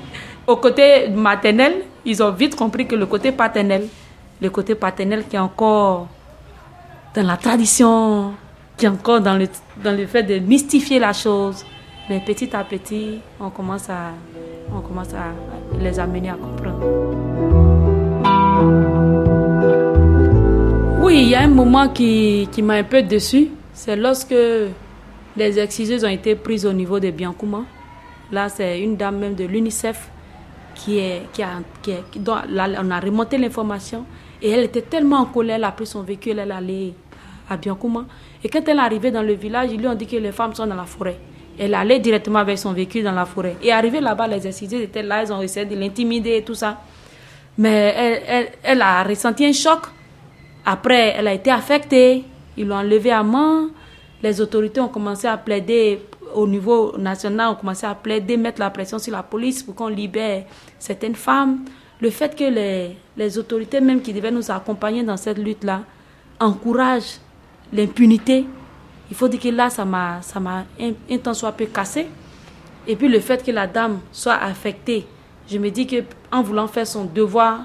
Au 0.48 0.56
côté 0.56 1.10
maternel, 1.10 1.84
ils 2.06 2.24
ont 2.24 2.32
vite 2.32 2.56
compris 2.56 2.88
que 2.88 2.96
le 2.96 3.06
côté 3.06 3.32
paternel, 3.32 3.88
le 4.42 4.50
côté 4.50 4.74
paternel 4.74 5.26
qui 5.30 5.36
est 5.36 5.40
encore 5.40 6.08
dans 7.14 7.28
la 7.28 7.38
tradition, 7.38 8.34
qui 8.76 8.86
est 8.86 8.90
encore 8.90 9.22
dans 9.22 9.36
le, 9.36 9.48
dans 9.84 9.96
le 9.96 10.08
fait 10.08 10.24
de 10.24 10.40
mystifier 10.40 10.98
la 10.98 11.14
chose. 11.14 11.64
Mais 12.10 12.22
petit 12.22 12.56
à 12.56 12.64
petit, 12.64 13.20
on 13.40 13.50
commence 13.50 13.90
à, 13.90 14.14
on 14.74 14.80
commence 14.80 15.14
à 15.14 15.34
les 15.78 16.00
amener 16.00 16.30
à 16.30 16.36
comprendre. 16.36 16.80
Oui, 21.02 21.22
il 21.24 21.30
y 21.30 21.36
a 21.36 21.42
un 21.42 21.48
moment 21.50 21.90
qui, 21.90 22.48
qui 22.52 22.62
m'a 22.62 22.76
un 22.76 22.84
peu 22.84 23.02
déçu. 23.02 23.50
C'est 23.74 23.98
lorsque 23.98 24.36
les 25.36 25.60
exciseuses 25.60 26.06
ont 26.06 26.10
été 26.10 26.36
prises 26.36 26.66
au 26.66 26.72
niveau 26.72 27.00
de 27.00 27.12
Biancouma. 27.12 27.64
Là, 28.32 28.48
c'est 28.48 28.80
une 28.80 28.96
dame 28.96 29.18
même 29.18 29.36
de 29.36 29.44
l'UNICEF 29.44 30.10
qui 30.76 31.00
est, 31.00 31.24
qui 31.34 31.44
a, 31.44 31.50
qui 31.82 31.94
on 32.26 32.92
a 32.92 33.00
remonté 33.00 33.38
l'information 33.38 34.06
et 34.42 34.52
elle 34.52 34.66
était 34.66 34.82
tellement 34.82 35.18
en 35.18 35.26
colère, 35.26 35.58
elle 35.58 35.64
a 35.64 35.72
pris 35.72 35.86
son 35.88 36.04
véhicule, 36.04 36.40
elle 36.40 36.52
allait 36.52 36.94
à 37.50 37.58
Biancouma. 37.58 38.06
Et 38.44 38.50
quand 38.50 38.66
elle 38.68 38.78
est 38.78 38.82
arrivée 38.82 39.12
dans 39.12 39.24
le 39.24 39.34
village, 39.34 39.72
ils 39.74 39.80
lui 39.80 39.88
ont 39.88 39.96
dit 39.96 40.08
que 40.08 40.16
les 40.16 40.32
femmes 40.32 40.54
sont 40.54 40.68
dans 40.68 40.76
la 40.76 40.86
forêt. 40.86 41.18
Elle 41.60 41.74
allait 41.74 42.00
directement 42.00 42.40
avec 42.40 42.58
son 42.58 42.74
véhicule 42.74 43.04
dans 43.04 43.12
la 43.12 43.26
forêt. 43.26 43.56
Et 43.62 43.72
arrivée 43.72 44.00
là-bas, 44.00 44.28
les 44.28 44.46
exciseuses 44.46 44.82
étaient 44.82 45.04
là, 45.04 45.24
ils 45.24 45.34
ont 45.34 45.42
essayé 45.42 45.66
de 45.66 45.76
l'intimider 45.76 46.38
et 46.38 46.44
tout 46.44 46.54
ça. 46.54 46.80
Mais 47.58 47.94
elle, 47.98 48.22
elle, 48.28 48.50
elle, 48.62 48.82
a 48.82 49.04
ressenti 49.04 49.46
un 49.46 49.54
choc. 49.54 49.80
Après, 50.66 51.16
elle 51.18 51.28
a 51.28 51.34
été 51.34 51.50
affectée. 51.50 52.24
Ils 52.56 52.68
l'ont 52.68 52.76
enlevée 52.76 53.12
à 53.12 53.24
main. 53.24 53.70
Les 54.22 54.40
autorités 54.42 54.80
ont 54.80 54.88
commencé 54.88 55.28
à 55.28 55.38
plaider 55.38 56.00
au 56.34 56.48
niveau 56.48 56.96
national, 56.98 57.52
ont 57.52 57.56
commencé 57.56 57.86
à 57.86 57.96
plaider, 57.96 58.38
mettre 58.38 58.60
la 58.60 58.70
pression 58.70 59.00
sur 59.00 59.14
la 59.14 59.24
police 59.24 59.64
pour 59.64 59.76
qu'on 59.76 59.88
libère 59.88 60.44
certaines 60.78 61.16
femmes. 61.16 61.60
Le 62.00 62.10
fait 62.10 62.36
que 62.36 62.44
les, 62.44 62.96
les 63.16 63.38
autorités 63.38 63.82
même 63.82 64.02
qui 64.02 64.14
devaient 64.14 64.32
nous 64.32 64.52
accompagner 64.52 65.04
dans 65.04 65.18
cette 65.18 65.40
lutte-là 65.40 65.82
encouragent 66.40 67.18
l'impunité, 67.74 68.46
il 69.10 69.16
faut 69.16 69.28
dire 69.28 69.40
que 69.40 69.50
là, 69.50 69.70
ça 69.70 69.86
m'a, 69.86 70.20
un, 70.80 70.92
un 71.10 71.18
temps 71.18 71.34
soit 71.34 71.52
peu 71.52 71.66
cassé. 71.66 72.08
Et 72.88 72.96
puis 72.96 73.08
le 73.08 73.20
fait 73.20 73.44
que 73.44 73.52
la 73.52 73.68
dame 73.68 74.00
soit 74.12 74.36
affectée, 74.36 75.06
je 75.50 75.58
me 75.58 75.70
dis 75.70 75.88
que 75.88 76.04
en 76.32 76.42
voulant 76.42 76.68
faire 76.68 76.88
son 76.88 77.06
devoir, 77.06 77.62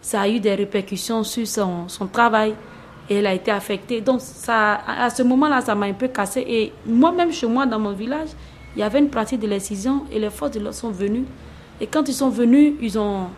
ça 0.00 0.22
a 0.22 0.28
eu 0.28 0.40
des 0.40 0.54
répercussions 0.54 1.24
sur 1.24 1.46
son, 1.46 1.88
son 1.88 2.06
travail 2.06 2.54
et 3.10 3.16
elle 3.16 3.26
a 3.26 3.34
été 3.34 3.50
affectée. 3.50 4.00
Donc 4.00 4.20
ça, 4.20 4.80
à 4.86 5.10
ce 5.10 5.22
moment-là, 5.22 5.60
ça 5.60 5.74
m'a 5.74 5.86
un 5.86 5.92
peu 5.92 6.08
cassé. 6.08 6.44
Et 6.46 6.72
moi-même, 6.86 7.32
chez 7.32 7.46
moi, 7.46 7.66
dans 7.66 7.78
mon 7.78 7.92
village, 7.92 8.28
il 8.76 8.80
y 8.80 8.82
avait 8.82 8.98
une 8.98 9.10
pratique 9.10 9.40
de 9.40 9.46
l'excision 9.46 10.04
et 10.12 10.18
les 10.18 10.30
forces 10.30 10.52
de 10.52 10.60
l'ordre 10.60 10.76
sont 10.76 10.90
venues. 10.90 11.24
Et 11.80 11.86
quand 11.86 12.08
ils 12.08 12.14
sont 12.14 12.28
venus, 12.30 12.74
ils 12.80 12.98
ont 12.98 13.28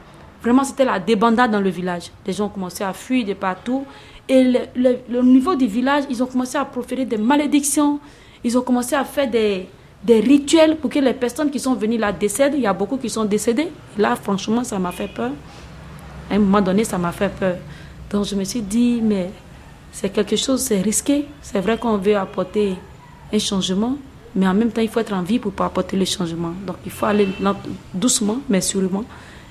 vraiment 0.42 0.64
c'était 0.64 0.84
la 0.84 0.98
débandade 0.98 1.50
dans 1.50 1.60
le 1.60 1.70
village. 1.70 2.10
Les 2.26 2.32
gens 2.32 2.46
ont 2.46 2.50
commencé 2.50 2.82
à 2.82 2.92
fuir 2.92 3.26
de 3.26 3.34
partout. 3.34 3.84
Et 4.30 4.44
le, 4.44 5.22
niveau 5.22 5.56
du 5.56 5.66
village, 5.66 6.04
ils 6.08 6.22
ont 6.22 6.26
commencé 6.26 6.56
à 6.56 6.64
proférer 6.64 7.04
des 7.04 7.16
malédictions. 7.18 7.98
Ils 8.44 8.56
ont 8.56 8.62
commencé 8.62 8.94
à 8.94 9.04
faire 9.04 9.28
des, 9.28 9.66
des 10.04 10.20
rituels 10.20 10.76
pour 10.76 10.88
que 10.88 11.00
les 11.00 11.14
personnes 11.14 11.50
qui 11.50 11.58
sont 11.58 11.74
venues 11.74 11.98
là 11.98 12.12
décèdent. 12.12 12.54
Il 12.54 12.60
y 12.60 12.66
a 12.68 12.72
beaucoup 12.72 12.96
qui 12.96 13.10
sont 13.10 13.24
décédés. 13.24 13.66
Là, 13.98 14.14
franchement, 14.14 14.62
ça 14.62 14.78
m'a 14.78 14.92
fait 14.92 15.08
peur. 15.08 15.32
À 16.30 16.34
un 16.34 16.38
moment 16.38 16.60
donné, 16.60 16.84
ça 16.84 16.96
m'a 16.96 17.10
fait 17.10 17.28
peur. 17.28 17.56
Donc 18.08 18.24
je 18.24 18.36
me 18.36 18.44
suis 18.44 18.62
dit, 18.62 19.00
mais 19.02 19.30
c'est 19.90 20.10
quelque 20.10 20.36
chose, 20.36 20.60
c'est 20.60 20.80
risqué. 20.80 21.26
C'est 21.42 21.58
vrai 21.58 21.76
qu'on 21.76 21.96
veut 21.96 22.16
apporter 22.16 22.76
un 23.32 23.38
changement, 23.40 23.96
mais 24.36 24.46
en 24.46 24.54
même 24.54 24.70
temps, 24.70 24.80
il 24.80 24.88
faut 24.88 25.00
être 25.00 25.12
en 25.12 25.22
vie 25.22 25.40
pour 25.40 25.52
apporter 25.64 25.96
le 25.96 26.04
changement. 26.04 26.52
Donc 26.64 26.76
il 26.86 26.92
faut 26.92 27.06
aller 27.06 27.26
doucement, 27.92 28.38
mais 28.48 28.60
sûrement. 28.60 29.04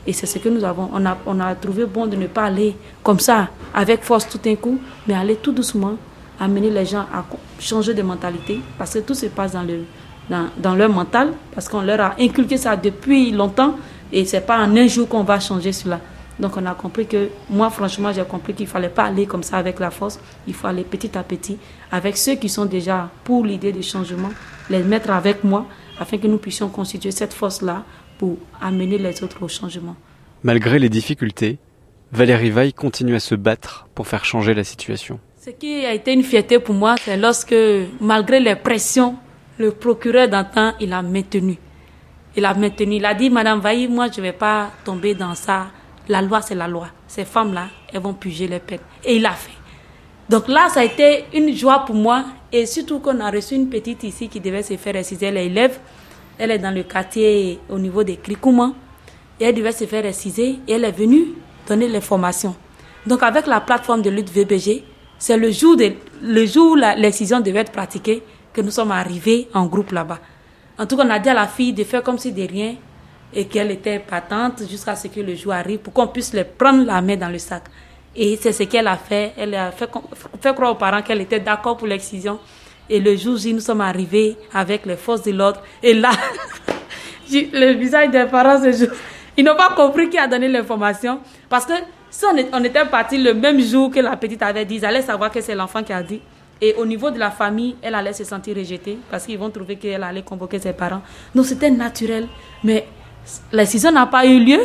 Et 0.08 0.14
c'est 0.14 0.26
ce 0.26 0.40
que 0.40 0.50
nous 0.50 0.64
avons. 0.64 0.90
On 0.94 1.06
a, 1.06 1.18
on 1.26 1.40
a 1.40 1.54
trouvé 1.56 1.86
bon 1.86 2.08
de 2.08 2.16
ne 2.16 2.28
pas 2.28 2.44
aller 2.44 2.76
comme 3.04 3.20
ça, 3.20 3.50
avec 3.74 4.04
force 4.04 4.28
tout 4.28 4.40
un 4.46 4.56
coup, 4.56 4.80
mais 5.08 5.14
aller 5.14 5.36
tout 5.36 5.52
doucement, 5.52 5.96
amener 6.40 6.70
les 6.70 6.86
gens 6.86 7.06
à 7.14 7.26
changer 7.60 7.94
de 7.94 8.02
mentalité, 8.02 8.60
parce 8.78 8.94
que 8.94 9.00
tout 9.00 9.14
se 9.14 9.28
passe 9.28 9.54
dans, 9.54 9.64
le, 9.64 9.84
dans, 10.58 10.76
leur 10.76 10.90
mental, 10.90 11.34
parce 11.54 11.68
qu'on 11.68 11.82
leur 11.82 12.00
a 12.00 12.16
inculqué 12.20 12.58
ça 12.58 12.76
depuis 12.76 13.32
longtemps, 13.32 13.76
et 14.12 14.26
c'est 14.26 14.42
pas 14.42 14.60
en 14.60 14.76
un 14.76 14.88
jour 14.88 15.08
qu'on 15.08 15.24
va 15.24 15.40
changer 15.40 15.74
cela. 15.74 16.00
Donc 16.40 16.56
on 16.56 16.66
a 16.66 16.74
compris 16.74 17.06
que, 17.06 17.30
moi 17.50 17.70
franchement, 17.70 18.14
j'ai 18.14 18.24
compris 18.24 18.54
qu'il 18.54 18.66
ne 18.66 18.72
fallait 18.72 18.90
pas 18.90 19.04
aller 19.04 19.26
comme 19.26 19.44
ça 19.44 19.58
avec 19.58 19.78
la 19.80 19.92
force, 19.92 20.20
il 20.48 20.54
faut 20.54 20.68
aller 20.68 20.84
petit 20.84 21.18
à 21.18 21.24
petit 21.24 21.58
avec 21.92 22.16
ceux 22.16 22.36
qui 22.36 22.48
sont 22.48 22.66
déjà 22.66 23.10
pour 23.26 23.44
l'idée 23.46 23.74
de 23.74 23.82
changement, 23.82 24.30
les 24.70 24.82
mettre 24.84 25.12
avec 25.12 25.44
moi 25.44 25.66
afin 26.00 26.18
que 26.18 26.28
nous 26.28 26.38
puissions 26.38 26.70
constituer 26.70 27.12
cette 27.12 27.34
force-là 27.34 27.84
pour 28.20 28.38
amener 28.62 29.00
les 29.00 29.24
autres 29.24 29.42
au 29.42 29.48
changement. 29.48 29.96
Malgré 30.44 30.78
les 30.78 30.90
difficultés, 30.90 31.58
Valérie 32.12 32.52
Vaille 32.52 32.74
continue 32.74 33.16
à 33.16 33.20
se 33.20 33.34
battre 33.34 33.88
pour 33.96 34.08
faire 34.08 34.26
changer 34.26 34.54
la 34.54 34.64
situation. 34.64 35.20
Ce 35.44 35.50
qui 35.52 35.86
a 35.86 35.94
été 35.94 36.14
une 36.14 36.24
fierté 36.24 36.60
pour 36.60 36.76
moi, 36.76 36.96
c'est 37.04 37.18
lorsque, 37.18 37.56
malgré 38.02 38.40
les 38.40 38.56
pressions, 38.56 39.16
le 39.58 39.72
procureur 39.72 40.28
d'antan, 40.28 40.74
il 40.80 40.92
a 40.94 41.02
maintenu. 41.02 41.58
Il 42.36 42.46
a 42.46 42.54
maintenu. 42.54 42.98
Il 42.98 43.06
a 43.06 43.14
dit, 43.14 43.30
Madame 43.30 43.60
Vaille, 43.60 43.88
moi, 43.88 44.08
je 44.12 44.20
ne 44.20 44.26
vais 44.28 44.34
pas 44.34 44.70
tomber 44.84 45.16
dans 45.16 45.34
ça 45.36 45.68
la 46.10 46.22
loi, 46.22 46.42
c'est 46.42 46.56
la 46.56 46.68
loi. 46.68 46.88
Ces 47.08 47.24
femmes-là, 47.26 47.68
elles 47.94 48.02
vont 48.02 48.14
puger 48.14 48.48
les 48.48 48.60
peines. 48.60 48.80
Et 49.04 49.16
il 49.16 49.26
a 49.26 49.32
fait. 49.32 49.52
Donc 50.30 50.48
là, 50.48 50.68
ça 50.70 50.82
a 50.82 50.84
été 50.84 51.26
une 51.34 51.56
joie 51.56 51.86
pour 51.86 51.96
moi. 51.96 52.26
Et 52.52 52.66
surtout 52.66 53.00
qu'on 53.00 53.20
a 53.20 53.32
reçu 53.32 53.56
une 53.56 53.70
petite 53.70 54.04
ici 54.04 54.28
qui 54.28 54.40
devait 54.40 54.64
se 54.64 54.76
faire 54.76 54.94
réciser. 54.94 55.28
Elle 55.28 55.38
est 55.38 55.46
élève. 55.46 55.80
Elle 56.40 56.52
est 56.52 56.58
dans 56.58 56.72
le 56.74 56.84
quartier 56.84 57.60
au 57.70 57.78
niveau 57.78 58.04
des 58.04 58.16
Krikouma. 58.16 58.72
Et 59.40 59.46
elle 59.46 59.56
devait 59.56 59.74
se 59.74 59.86
faire 59.86 60.04
réciser. 60.04 60.60
Et 60.68 60.72
elle 60.72 60.86
est 60.86 60.92
venue 60.92 61.34
donner 61.68 61.88
les 61.88 62.02
formations. 62.02 62.56
Donc 63.06 63.22
avec 63.24 63.46
la 63.46 63.62
plateforme 63.62 64.02
de 64.02 64.10
lutte 64.10 64.30
VBG, 64.32 64.84
c'est 65.18 65.38
le 65.38 65.52
jour, 65.52 65.76
de, 65.76 65.92
le 66.22 66.46
jour 66.46 66.72
où 66.72 66.76
l'excision 66.76 67.40
devait 67.42 67.60
être 67.60 67.72
pratiquée 67.72 68.24
que 68.54 68.62
nous 68.62 68.72
sommes 68.72 68.92
arrivés 68.92 69.50
en 69.54 69.66
groupe 69.66 69.92
là-bas. 69.92 70.20
En 70.78 70.86
tout 70.86 70.96
cas, 70.96 71.04
on 71.06 71.10
a 71.10 71.20
dit 71.20 71.30
à 71.30 71.34
la 71.34 71.48
fille 71.48 71.74
de 71.74 71.84
faire 71.84 72.02
comme 72.02 72.18
si 72.18 72.32
de 72.32 72.42
rien 72.48 72.76
et 73.34 73.46
qu'elle 73.46 73.72
était 73.72 74.00
patente 74.00 74.64
jusqu'à 74.70 74.96
ce 74.96 75.08
que 75.08 75.20
le 75.20 75.36
jour 75.36 75.54
arrive 75.54 75.80
pour 75.80 75.94
qu'on 75.94 76.08
puisse 76.08 76.34
les 76.34 76.46
prendre 76.46 76.86
la 76.86 77.02
main 77.02 77.18
dans 77.18 77.30
le 77.30 77.38
sac. 77.38 77.64
Et 78.16 78.38
c'est 78.42 78.54
ce 78.54 78.64
qu'elle 78.64 78.88
a 78.88 78.98
fait. 78.98 79.34
Elle 79.38 79.56
a 79.56 79.72
fait, 79.72 79.90
fait 80.42 80.54
croire 80.56 80.72
aux 80.72 80.76
parents 80.76 81.02
qu'elle 81.02 81.22
était 81.22 81.40
d'accord 81.40 81.78
pour 81.78 81.88
l'excision. 81.88 82.40
Et 82.90 83.00
le 83.00 83.16
jour 83.16 83.38
J, 83.38 83.54
nous 83.54 83.60
sommes 83.60 83.82
arrivés 83.82 84.36
avec 84.54 84.86
les 84.86 84.96
forces 84.96 85.24
de 85.24 85.32
l'ordre. 85.32 85.62
Et 85.84 85.94
là, 85.94 86.10
le 87.32 87.74
visage 87.74 88.10
des 88.10 88.26
parents 88.26 88.62
ce 88.62 88.72
jour, 88.72 88.96
ils 89.38 89.44
n'ont 89.44 89.56
pas 89.56 89.70
compris 89.76 90.10
qui 90.10 90.18
a 90.18 90.28
donné 90.28 90.48
l'information. 90.48 91.20
Parce 91.48 91.66
que 91.66 91.74
si 92.10 92.26
on, 92.26 92.64
était 92.64 92.86
parti 92.86 93.18
le 93.22 93.34
même 93.34 93.62
jour 93.62 93.92
que 93.92 94.00
la 94.00 94.18
petite 94.18 94.42
avait 94.42 94.66
dit, 94.66 94.76
ils 94.76 94.86
allaient 94.86 95.02
savoir 95.02 95.32
que 95.32 95.40
c'est 95.42 95.56
l'enfant 95.56 95.84
qui 95.84 95.94
a 95.94 96.02
dit. 96.02 96.22
Et 96.62 96.74
au 96.74 96.86
niveau 96.86 97.10
de 97.12 97.20
la 97.20 97.32
famille, 97.32 97.76
elle 97.82 97.96
allait 97.96 98.14
se 98.14 98.24
sentir 98.24 98.56
rejetée 98.58 98.98
parce 99.10 99.26
qu'ils 99.26 99.38
vont 99.38 99.50
trouver 99.50 99.78
qu'elle 99.78 100.04
allait 100.04 100.24
convoquer 100.24 100.60
ses 100.60 100.74
parents. 100.74 101.02
Donc 101.34 101.46
c'était 101.46 101.70
naturel. 101.72 102.28
Mais 102.64 102.86
la 103.52 103.64
décision 103.64 103.92
n'a 103.92 104.08
pas 104.08 104.26
eu 104.26 104.40
lieu 104.44 104.60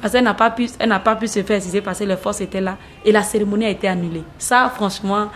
parce 0.00 0.12
qu'elle 0.12 0.24
n'a 0.24 0.34
pas 0.34 0.50
pu, 0.50 0.68
elle 0.78 0.88
n'a 0.88 1.00
pas 1.00 1.16
pu 1.16 1.26
se 1.26 1.42
faire 1.42 1.56
exciser 1.56 1.80
parce 1.80 2.00
que 2.00 2.04
les 2.04 2.16
forces 2.16 2.40
étaient 2.40 2.60
là 2.60 2.76
et 3.04 3.12
la 3.12 3.22
cérémonie 3.22 3.64
a 3.64 3.70
été 3.70 3.88
annulée. 3.88 4.24
Ça, 4.38 4.70
franchement, 4.74 5.28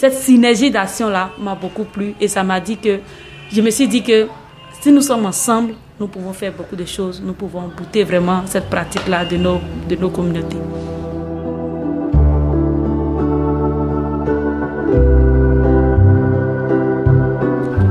cette 0.00 0.14
synergie 0.14 0.70
d'action 0.70 1.10
là 1.10 1.30
m'a 1.38 1.54
beaucoup 1.54 1.84
plu 1.84 2.14
et 2.22 2.26
ça 2.26 2.42
m'a 2.42 2.58
dit 2.58 2.78
que 2.78 3.00
je 3.52 3.60
me 3.60 3.68
suis 3.68 3.86
dit 3.86 4.02
que 4.02 4.28
si 4.80 4.90
nous 4.90 5.02
sommes 5.02 5.26
ensemble, 5.26 5.74
nous 5.98 6.08
pouvons 6.08 6.32
faire 6.32 6.54
beaucoup 6.54 6.74
de 6.74 6.86
choses, 6.86 7.20
nous 7.22 7.34
pouvons 7.34 7.68
bouter 7.68 8.02
vraiment 8.02 8.40
cette 8.46 8.70
pratique 8.70 9.06
là 9.08 9.26
de 9.26 9.36
nos 9.36 9.60
de 9.90 9.96
nos 9.96 10.08
communautés. 10.08 10.56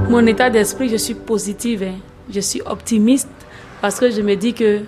Mon 0.09 0.25
état 0.25 0.49
d'esprit, 0.49 0.89
je 0.89 0.97
suis 0.97 1.13
positive, 1.13 1.83
hein. 1.83 1.99
je 2.27 2.39
suis 2.39 2.61
optimiste 2.65 3.29
parce 3.81 3.99
que 3.99 4.09
je 4.09 4.21
me 4.21 4.33
dis 4.33 4.55
que 4.55 4.81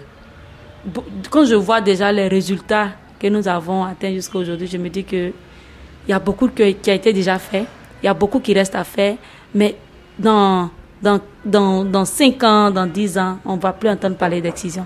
quand 1.29 1.45
je 1.45 1.53
vois 1.53 1.81
déjà 1.81 2.11
les 2.11 2.27
résultats 2.27 2.87
que 3.19 3.27
nous 3.27 3.47
avons 3.47 3.83
atteints 3.83 4.11
jusqu'à 4.11 4.39
aujourd'hui, 4.39 4.65
je 4.65 4.77
me 4.79 4.89
dis 4.89 5.03
que 5.03 5.31
il 6.07 6.11
y 6.11 6.13
a 6.13 6.19
beaucoup 6.19 6.47
qui 6.47 6.63
a 6.63 6.93
été 6.93 7.13
déjà 7.13 7.37
fait, 7.39 7.65
il 8.01 8.05
y 8.05 8.09
a 8.09 8.13
beaucoup 8.13 8.39
qui 8.39 8.53
reste 8.53 8.75
à 8.75 8.83
faire, 8.83 9.15
mais 9.53 9.75
dans 10.17 10.69
dans 11.01 11.19
dans 11.45 11.83
dans 11.83 12.05
5 12.05 12.43
ans, 12.43 12.71
dans 12.71 12.85
10 12.85 13.17
ans, 13.17 13.39
on 13.45 13.57
va 13.57 13.73
plus 13.73 13.89
entendre 13.89 14.15
parler 14.15 14.41
d'excision. 14.41 14.85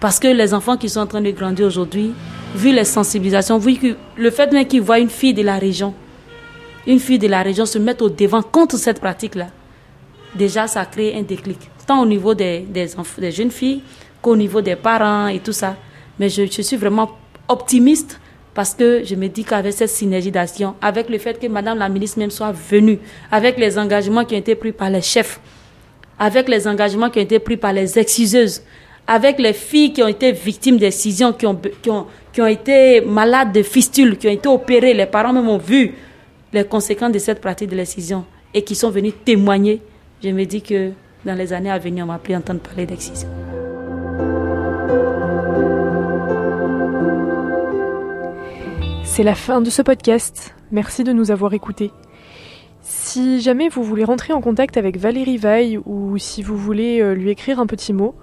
Parce 0.00 0.18
que 0.18 0.28
les 0.28 0.54
enfants 0.54 0.76
qui 0.76 0.88
sont 0.88 1.00
en 1.00 1.06
train 1.06 1.20
de 1.20 1.30
grandir 1.30 1.66
aujourd'hui, 1.66 2.12
vu 2.54 2.72
les 2.72 2.84
sensibilisations, 2.84 3.58
vu 3.58 3.76
que 3.76 3.96
le 4.16 4.30
fait 4.30 4.50
même 4.52 4.66
qu'ils 4.66 4.80
voient 4.80 4.98
une 4.98 5.10
fille 5.10 5.34
de 5.34 5.42
la 5.42 5.58
région, 5.58 5.94
une 6.86 6.98
fille 6.98 7.18
de 7.18 7.28
la 7.28 7.42
région 7.42 7.66
se 7.66 7.78
mettre 7.78 8.04
au 8.04 8.08
devant 8.08 8.42
contre 8.42 8.76
cette 8.78 9.00
pratique-là, 9.00 9.48
déjà 10.34 10.66
ça 10.66 10.84
crée 10.86 11.14
un 11.16 11.22
déclic, 11.22 11.58
tant 11.86 12.02
au 12.02 12.06
niveau 12.06 12.34
des, 12.34 12.60
des, 12.60 12.88
des 13.18 13.30
jeunes 13.30 13.50
filles 13.50 13.82
qu'au 14.22 14.36
niveau 14.36 14.60
des 14.62 14.76
parents 14.76 15.26
et 15.28 15.38
tout 15.40 15.52
ça. 15.52 15.76
Mais 16.18 16.28
je, 16.28 16.46
je, 16.46 16.62
suis 16.62 16.76
vraiment 16.76 17.10
optimiste 17.48 18.20
Parce 18.54 18.74
que 18.74 19.02
je 19.04 19.14
me 19.14 19.28
dis 19.28 19.44
qu'avec 19.44 19.72
cette 19.72 19.90
synergie 19.90 20.30
d'action, 20.30 20.74
avec 20.82 21.08
le 21.08 21.18
fait 21.18 21.38
que 21.38 21.46
Madame 21.46 21.78
la 21.78 21.88
ministre 21.88 22.18
même 22.18 22.30
soit 22.30 22.52
venue, 22.52 22.98
avec 23.30 23.58
les 23.58 23.78
engagements 23.78 24.24
qui 24.24 24.34
ont 24.34 24.38
été 24.38 24.54
pris 24.54 24.72
par 24.72 24.90
les 24.90 25.02
chefs, 25.02 25.40
avec 26.18 26.48
les 26.48 26.66
engagements 26.66 27.10
qui 27.10 27.18
ont 27.20 27.22
été 27.22 27.38
pris 27.38 27.56
par 27.56 27.72
les 27.72 27.98
exciseuses, 27.98 28.62
avec 29.06 29.38
les 29.38 29.52
filles 29.52 29.92
qui 29.92 30.02
ont 30.02 30.08
été 30.08 30.32
victimes 30.32 30.78
d'excision, 30.78 31.32
qui 31.32 31.46
ont, 31.46 31.58
qui, 31.82 31.90
ont, 31.90 32.06
qui 32.32 32.42
ont 32.42 32.46
été 32.46 33.00
malades 33.00 33.52
de 33.52 33.62
fistules, 33.62 34.18
qui 34.18 34.28
ont 34.28 34.32
été 34.32 34.48
opérées, 34.48 34.94
les 34.94 35.06
parents 35.06 35.32
même 35.32 35.48
ont 35.48 35.58
vu 35.58 35.94
les 36.52 36.64
conséquences 36.64 37.12
de 37.12 37.18
cette 37.18 37.40
pratique 37.40 37.70
de 37.70 37.76
l'excision 37.76 38.24
et 38.52 38.62
qui 38.62 38.74
sont 38.74 38.90
venus 38.90 39.14
témoigner, 39.24 39.80
je 40.22 40.30
me 40.30 40.44
dis 40.44 40.60
que 40.60 40.90
dans 41.24 41.34
les 41.34 41.52
années 41.52 41.70
à 41.70 41.78
venir, 41.78 42.04
on 42.04 42.08
va 42.08 42.18
plus 42.18 42.34
entendre 42.34 42.60
parler 42.60 42.86
d'excision. 42.86 43.28
C'est 49.10 49.24
la 49.24 49.34
fin 49.34 49.60
de 49.60 49.68
ce 49.70 49.82
podcast. 49.82 50.54
Merci 50.70 51.02
de 51.02 51.12
nous 51.12 51.32
avoir 51.32 51.52
écoutés. 51.52 51.90
Si 52.80 53.40
jamais 53.40 53.68
vous 53.68 53.82
voulez 53.82 54.04
rentrer 54.04 54.32
en 54.32 54.40
contact 54.40 54.76
avec 54.76 54.98
Valérie 54.98 55.36
Vaille 55.36 55.78
ou 55.84 56.16
si 56.16 56.44
vous 56.44 56.56
voulez 56.56 57.00
euh, 57.02 57.12
lui 57.14 57.30
écrire 57.30 57.58
un 57.58 57.66
petit 57.66 57.92
mot, 57.92 58.14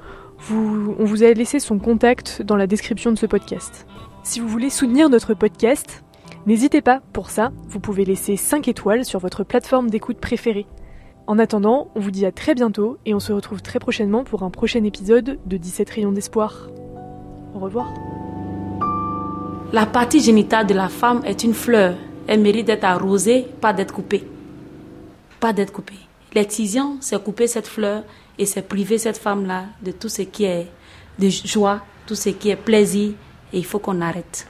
on 0.50 1.04
vous 1.04 1.24
a 1.24 1.34
laissé 1.34 1.60
son 1.60 1.78
contact 1.78 2.42
dans 2.42 2.56
la 2.56 2.68
description 2.68 3.12
de 3.12 3.18
ce 3.18 3.26
podcast. 3.26 3.86
Si 4.24 4.40
vous 4.40 4.48
voulez 4.48 4.70
soutenir 4.70 5.10
notre 5.10 5.34
podcast, 5.34 6.06
n'hésitez 6.46 6.82
pas, 6.82 7.02
pour 7.12 7.32
ça, 7.32 7.52
vous 7.68 7.82
pouvez 7.82 8.06
laisser 8.06 8.38
5 8.38 8.70
étoiles 8.70 9.04
sur 9.04 9.20
votre 9.20 9.44
plateforme 9.44 9.90
d'écoute 9.90 10.22
préférée. 10.22 10.68
En 11.28 11.38
attendant, 11.38 11.90
on 11.96 12.00
vous 12.00 12.12
dit 12.12 12.26
à 12.26 12.32
très 12.32 12.56
bientôt 12.56 12.98
et 13.06 13.14
on 13.14 13.20
se 13.20 13.34
retrouve 13.34 13.62
très 13.62 13.80
prochainement 13.80 14.24
pour 14.24 14.44
un 14.44 14.50
prochain 14.50 14.86
épisode 14.86 15.38
de 15.46 15.58
17 15.58 15.90
rayons 15.90 16.14
d'espoir. 16.14 16.70
Au 17.54 17.60
revoir. 17.60 17.94
La 19.74 19.86
partie 19.86 20.22
génitale 20.22 20.66
de 20.66 20.74
la 20.74 20.88
femme 20.88 21.22
est 21.26 21.44
une 21.44 21.54
fleur. 21.54 21.96
Elle 22.26 22.40
mérite 22.40 22.68
d'être 22.68 22.86
arrosée, 22.86 23.46
pas 23.60 23.74
d'être 23.74 23.94
coupée. 23.94 24.26
Pas 25.42 25.52
d'être 25.52 25.74
coupée. 25.74 26.00
L'excision, 26.34 26.96
c'est 27.02 27.22
couper 27.22 27.48
cette 27.48 27.68
fleur 27.68 28.04
et 28.40 28.46
c'est 28.46 28.62
priver 28.62 28.98
cette 28.98 29.18
femme-là 29.18 29.66
de 29.82 29.92
tout 29.92 30.08
ce 30.08 30.22
qui 30.22 30.46
est 30.46 30.68
de 31.20 31.28
joie, 31.28 31.82
tout 32.06 32.16
ce 32.16 32.30
qui 32.30 32.50
est 32.50 32.56
plaisir. 32.56 33.12
Et 33.52 33.58
il 33.58 33.66
faut 33.66 33.80
qu'on 33.80 34.00
arrête. 34.00 34.48